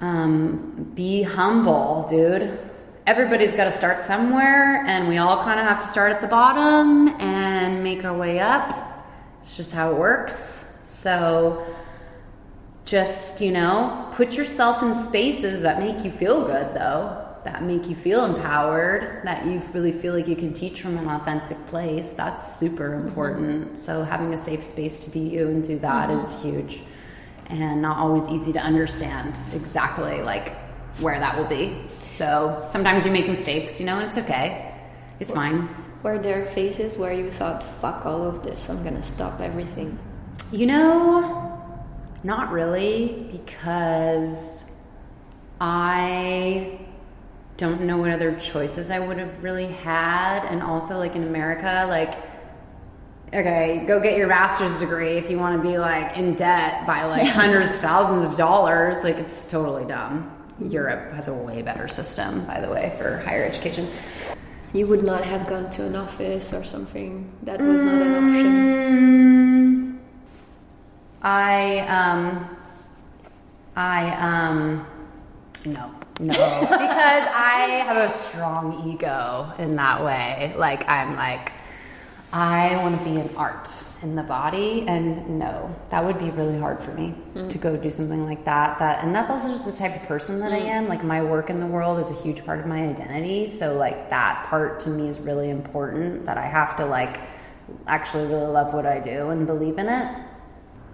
[0.00, 2.58] um, be humble dude.
[3.06, 6.28] Everybody's got to start somewhere and we all kind of have to start at the
[6.28, 9.06] bottom and make our way up.
[9.42, 11.64] It's just how it works so
[12.84, 17.88] just you know put yourself in spaces that make you feel good though that make
[17.88, 22.12] you feel empowered, that you really feel like you can teach from an authentic place,
[22.12, 23.08] that's super mm-hmm.
[23.08, 23.64] important.
[23.64, 23.74] Mm-hmm.
[23.76, 26.18] So having a safe space to be you and do that mm-hmm.
[26.18, 26.82] is huge.
[27.46, 30.54] And not always easy to understand exactly like
[31.00, 31.76] where that will be.
[32.04, 34.72] So sometimes you make mistakes, you know, and it's okay.
[35.18, 35.68] It's fine.
[36.02, 39.98] Were there phases where you thought, fuck all of this, I'm gonna stop everything?
[40.52, 41.62] You know,
[42.24, 44.76] not really, because
[45.60, 46.80] I
[47.56, 50.44] don't know what other choices I would have really had.
[50.46, 52.14] And also, like in America, like,
[53.28, 57.04] okay, go get your master's degree if you want to be like in debt by
[57.04, 59.04] like hundreds of thousands of dollars.
[59.04, 60.36] Like, it's totally dumb.
[60.68, 63.88] Europe has a way better system, by the way, for higher education.
[64.72, 67.32] You would not have gone to an office or something.
[67.42, 68.46] That was not an option.
[68.46, 69.39] Mm,
[71.22, 72.56] I um,
[73.76, 74.86] I um,
[75.64, 75.94] no.
[76.18, 80.52] No, because I have a strong ego in that way.
[80.54, 81.50] Like, I'm like,
[82.30, 83.70] I want to be in art
[84.02, 87.48] in the body, and no, that would be really hard for me mm.
[87.48, 88.78] to go do something like that.
[88.78, 90.56] That, and that's also just the type of person that mm.
[90.56, 90.88] I am.
[90.88, 93.48] Like, my work in the world is a huge part of my identity.
[93.48, 96.26] So, like, that part to me is really important.
[96.26, 97.18] That I have to like
[97.86, 100.16] actually really love what I do and believe in it.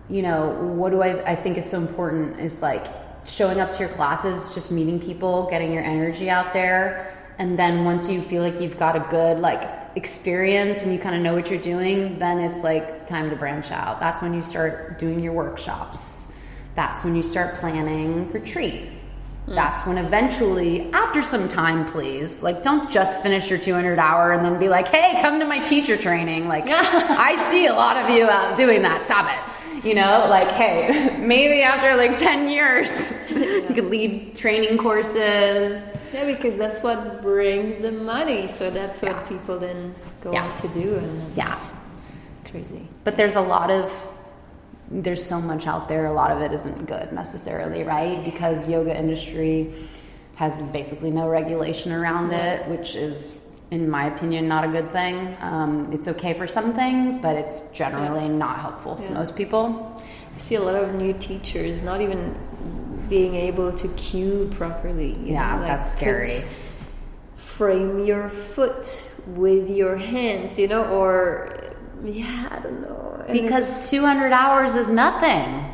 [0.09, 1.33] You know, what do I?
[1.33, 2.87] I think is so important is like
[3.27, 7.13] showing up to your classes, just meeting people, getting your energy out there.
[7.39, 11.17] And then once you feel like you've got a good like experience and you kind
[11.17, 13.99] of know what you're doing, then it's like time to branch out.
[13.99, 16.35] That's when you start doing your workshops.
[16.75, 18.91] That's when you start planning retreat.
[19.47, 19.55] Mm.
[19.55, 24.45] That's when eventually, after some time, please, like don't just finish your 200 hour and
[24.45, 26.49] then be like, hey, come to my teacher training.
[26.49, 29.05] Like, I see a lot of you out doing that.
[29.05, 29.85] Stop it.
[29.87, 35.93] You know, like, hey, maybe after like 10 years, you could lead training courses.
[36.13, 38.49] Yeah, because that's what brings the money.
[38.49, 40.45] So that's what people then go Yeah.
[40.45, 40.95] on to do.
[40.97, 41.57] And Yeah.
[42.51, 42.89] crazy.
[43.05, 43.93] But there's a lot of
[44.91, 46.07] there's so much out there.
[46.07, 48.25] A lot of it isn't good necessarily, right?
[48.25, 49.73] Because yoga industry
[50.37, 53.37] has basically no regulation around it, which is,
[53.71, 55.37] in my opinion, not a good thing.
[55.41, 59.15] Um, it's okay for some things, but it's generally not helpful to Yeah.
[59.15, 60.01] most people.
[60.35, 62.35] I see a lot of new teachers not even
[63.09, 65.13] being able to cue properly.
[65.25, 66.43] you Yeah, know, like that's scary.
[67.37, 71.49] frame your foot with your hands, you know, or
[72.05, 73.25] yeah, I don't know.
[73.29, 75.73] And Because 200 hours is nothing.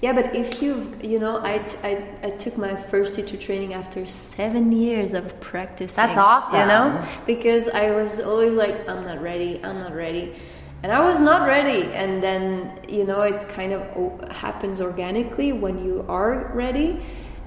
[0.00, 3.72] Yeah, but if you, you know, I, t- I, I took my first teacher training
[3.72, 5.96] after seven years of practicing.
[5.96, 6.60] That's awesome.
[6.60, 10.34] You know, because I was always like, I'm not ready, I'm not ready.
[10.82, 11.84] And I was not ready.
[11.92, 17.00] And then, you know, it kind of happens organically when you are ready.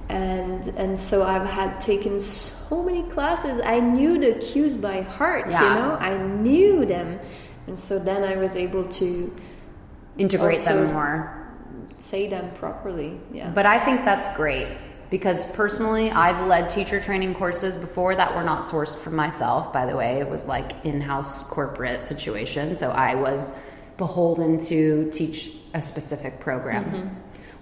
[0.09, 3.61] And and so I've had taken so many classes.
[3.63, 5.61] I knew the cues by heart, Yeah.
[5.61, 7.19] you know, I knew them.
[7.67, 9.35] And so then I was able to
[10.17, 11.47] Integrate them more.
[11.97, 13.19] say them properly.
[13.31, 13.49] Yeah.
[13.49, 14.67] But I think that's great
[15.09, 19.85] because personally, I've led teacher training courses before that were not sourced from myself, by
[19.85, 20.19] the way.
[20.19, 22.75] It was like in house corporate situation.
[22.75, 23.53] So I was
[23.97, 26.85] beholden to teach a specific program.
[26.85, 27.07] Mm-hmm.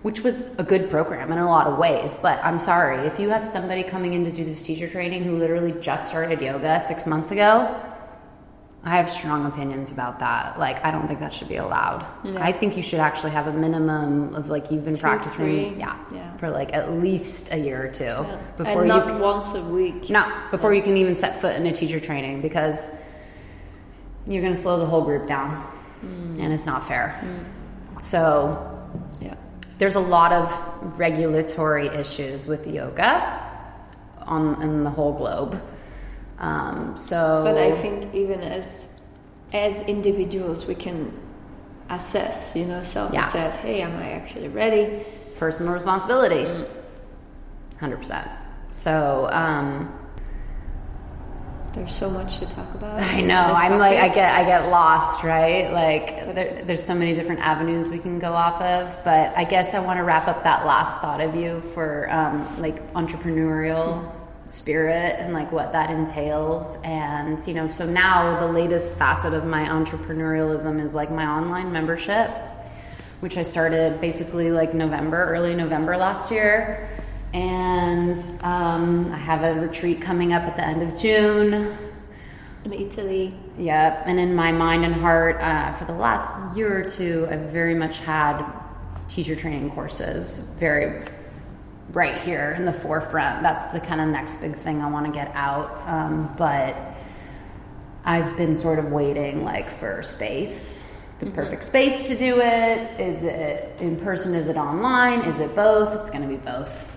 [0.02, 3.30] Which was a good program in a lot of ways, but I'm sorry if you
[3.30, 7.08] have somebody coming in to do this teacher training who literally just started yoga six
[7.08, 7.76] months ago.
[8.88, 10.60] I have strong opinions about that.
[10.60, 12.06] Like, I don't think that should be allowed.
[12.24, 12.38] Yeah.
[12.40, 15.98] I think you should actually have a minimum of like you've been Two, practicing, yeah,
[16.14, 16.38] Yeah.
[16.38, 18.38] for like at least a year or two Yeah.
[18.58, 20.10] before and not c- once a week.
[20.12, 23.02] no before you can even set foot in a teacher training because
[24.28, 25.64] you're going to slow the whole group down,
[26.06, 26.40] Mm.
[26.44, 27.16] and it's not fair.
[28.00, 28.58] So
[29.20, 29.34] Yeah.
[29.80, 30.54] there's a lot of
[31.00, 33.40] regulatory issues with yoga
[34.28, 35.60] on in the whole globe.
[36.40, 38.94] Um, so, But I think even as
[39.54, 41.12] as individuals, we can
[41.90, 42.56] assess.
[42.56, 43.56] You know, self-assess.
[43.58, 45.06] Hey, am I actually ready?
[45.38, 46.66] personal responsibility,
[47.80, 48.28] hundred percent.
[48.70, 49.28] So.
[49.32, 49.92] Um,
[51.74, 53.02] There's so much to talk about.
[53.02, 53.52] I know.
[53.54, 55.70] I'm like I get I get lost, right?
[55.74, 59.74] Like there, there's so many different avenues we can go off of, but I guess
[59.74, 64.10] I want to wrap up that last thought of you for um, like entrepreneurial
[64.48, 66.78] spirit and like what that entails.
[66.84, 71.72] And you know so now the latest facet of my entrepreneurialism is like my online
[71.72, 72.30] membership
[73.22, 76.90] which i started basically like november early november last year.
[77.34, 81.78] And um, i have a retreat coming up at the end of june.
[82.66, 83.34] In Italy.
[83.60, 87.52] Yep, and in my mind and heart, uh, for the last year or two, I've
[87.52, 88.44] very much had
[89.08, 91.06] teacher training courses very
[91.96, 93.42] right here in the forefront.
[93.42, 95.82] That's the kind of next big thing I want to get out.
[95.88, 96.78] Um, but
[98.04, 103.00] I've been sort of waiting, like, for space, the perfect space to do it.
[103.00, 104.36] Is it in person?
[104.36, 105.22] Is it online?
[105.22, 105.96] Is it both?
[106.00, 106.92] It's going to be both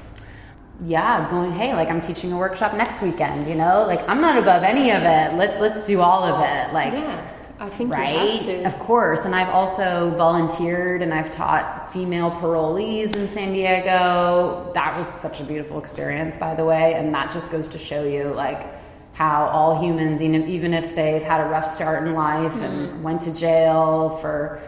[0.84, 3.84] yeah, going, hey, like I'm teaching a workshop next weekend, you know?
[3.86, 5.34] Like I'm not above any of it.
[5.34, 6.72] Let, let's do all of it.
[6.72, 8.42] Like, Yeah, I think you right?
[8.42, 8.64] have to.
[8.66, 9.24] Of course.
[9.24, 14.70] And I've also volunteered and I've taught female parolees in San Diego.
[14.74, 16.94] That was such a beautiful experience, by the way.
[16.94, 18.64] And that just goes to show you, like,
[19.14, 22.62] how all humans, even if they've had a rough start in life Mm-hmm.
[22.62, 24.62] and went to jail for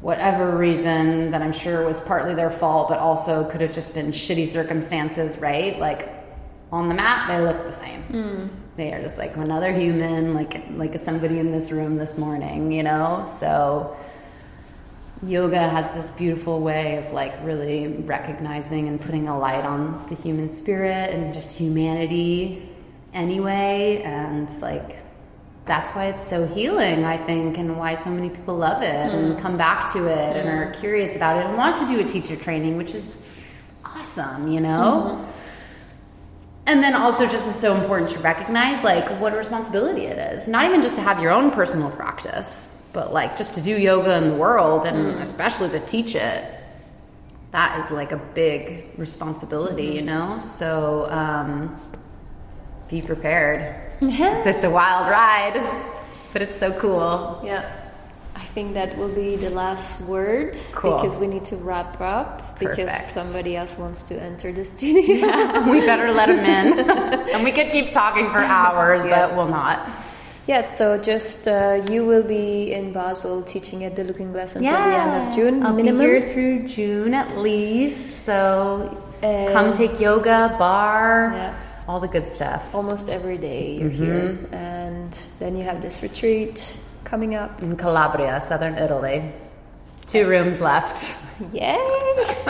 [0.00, 4.12] whatever reason that I'm sure was partly their fault, but also could have just been
[4.12, 5.76] shitty circumstances, right?
[5.80, 6.08] Like
[6.70, 8.50] on the mat, they look the same.
[8.78, 12.84] They are just like another human, like like somebody in this room this morning, you
[12.84, 13.24] know.
[13.26, 13.96] So
[15.20, 20.14] yoga has this beautiful way of like really recognizing and putting a light on the
[20.14, 22.70] human spirit and just humanity
[23.12, 24.96] anyway, and like
[25.64, 29.34] that's why it's so healing, I think, and why so many people love it and
[29.34, 29.40] hmm.
[29.40, 30.80] come back to it and are hmm.
[30.80, 33.12] curious about it and want to do a teacher training, which is
[33.84, 35.16] awesome, you know?
[35.16, 35.27] Hmm.
[36.68, 40.46] And then also just is so important to recognize like what a responsibility it is.
[40.48, 44.16] Not even just to have your own personal practice, but like just to do yoga
[44.18, 46.44] in the world and especially to teach it.
[47.52, 50.38] That is like a big responsibility, you know?
[50.40, 51.74] So um,
[52.90, 53.74] be prepared.
[54.00, 55.56] 'Cause It's a wild ride,
[56.32, 57.40] but it's so cool.
[57.44, 57.64] Yeah.
[58.38, 60.96] I think that will be the last word Cool.
[60.96, 62.76] because we need to wrap up Perfect.
[62.76, 65.26] because somebody else wants to enter the studio.
[65.70, 66.78] we better let him in.
[67.34, 69.28] and we could keep talking for hours, Yes.
[69.30, 69.88] but we'll not.
[70.46, 74.72] yes, so just uh, you will be in Basel teaching at the Looking Glass until
[74.72, 75.98] the end of June I'll minimum.
[76.00, 78.10] be here through June at least.
[78.24, 81.54] So And- come take yoga, barre, Yeah.
[81.88, 82.72] all the good stuff.
[82.74, 84.04] Almost every day you're Mm-hmm.
[84.04, 85.10] here, and
[85.40, 86.76] then you have this retreat
[87.08, 87.62] coming up.
[87.62, 89.32] In Calabria, southern Italy.
[90.06, 91.16] Two rooms left.
[91.52, 91.76] Yay!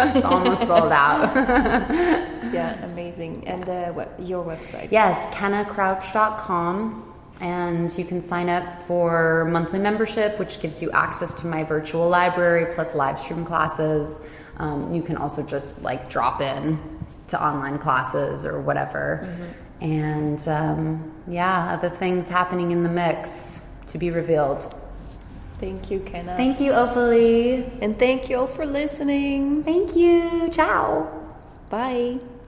[0.01, 1.35] It's almost sold out.
[2.53, 3.47] yeah, amazing.
[3.49, 4.91] And uh, web- your website.
[4.93, 7.05] Yes, kennacrouch.com.
[7.41, 12.09] And you can sign up for monthly membership, which gives you access to my virtual
[12.09, 14.29] library plus live stream classes.
[14.59, 16.79] Um, you can also just like drop in
[17.29, 19.29] to online classes or whatever.
[19.81, 24.63] And um, yeah, other things happening in the mix to be revealed.
[25.61, 26.37] Thank you, Kenna.
[26.37, 27.69] Thank you, Ophalie.
[27.83, 29.65] and thank you all for listening.
[29.65, 30.49] Thank you.
[30.51, 31.09] Ciao.
[31.69, 32.19] Bye.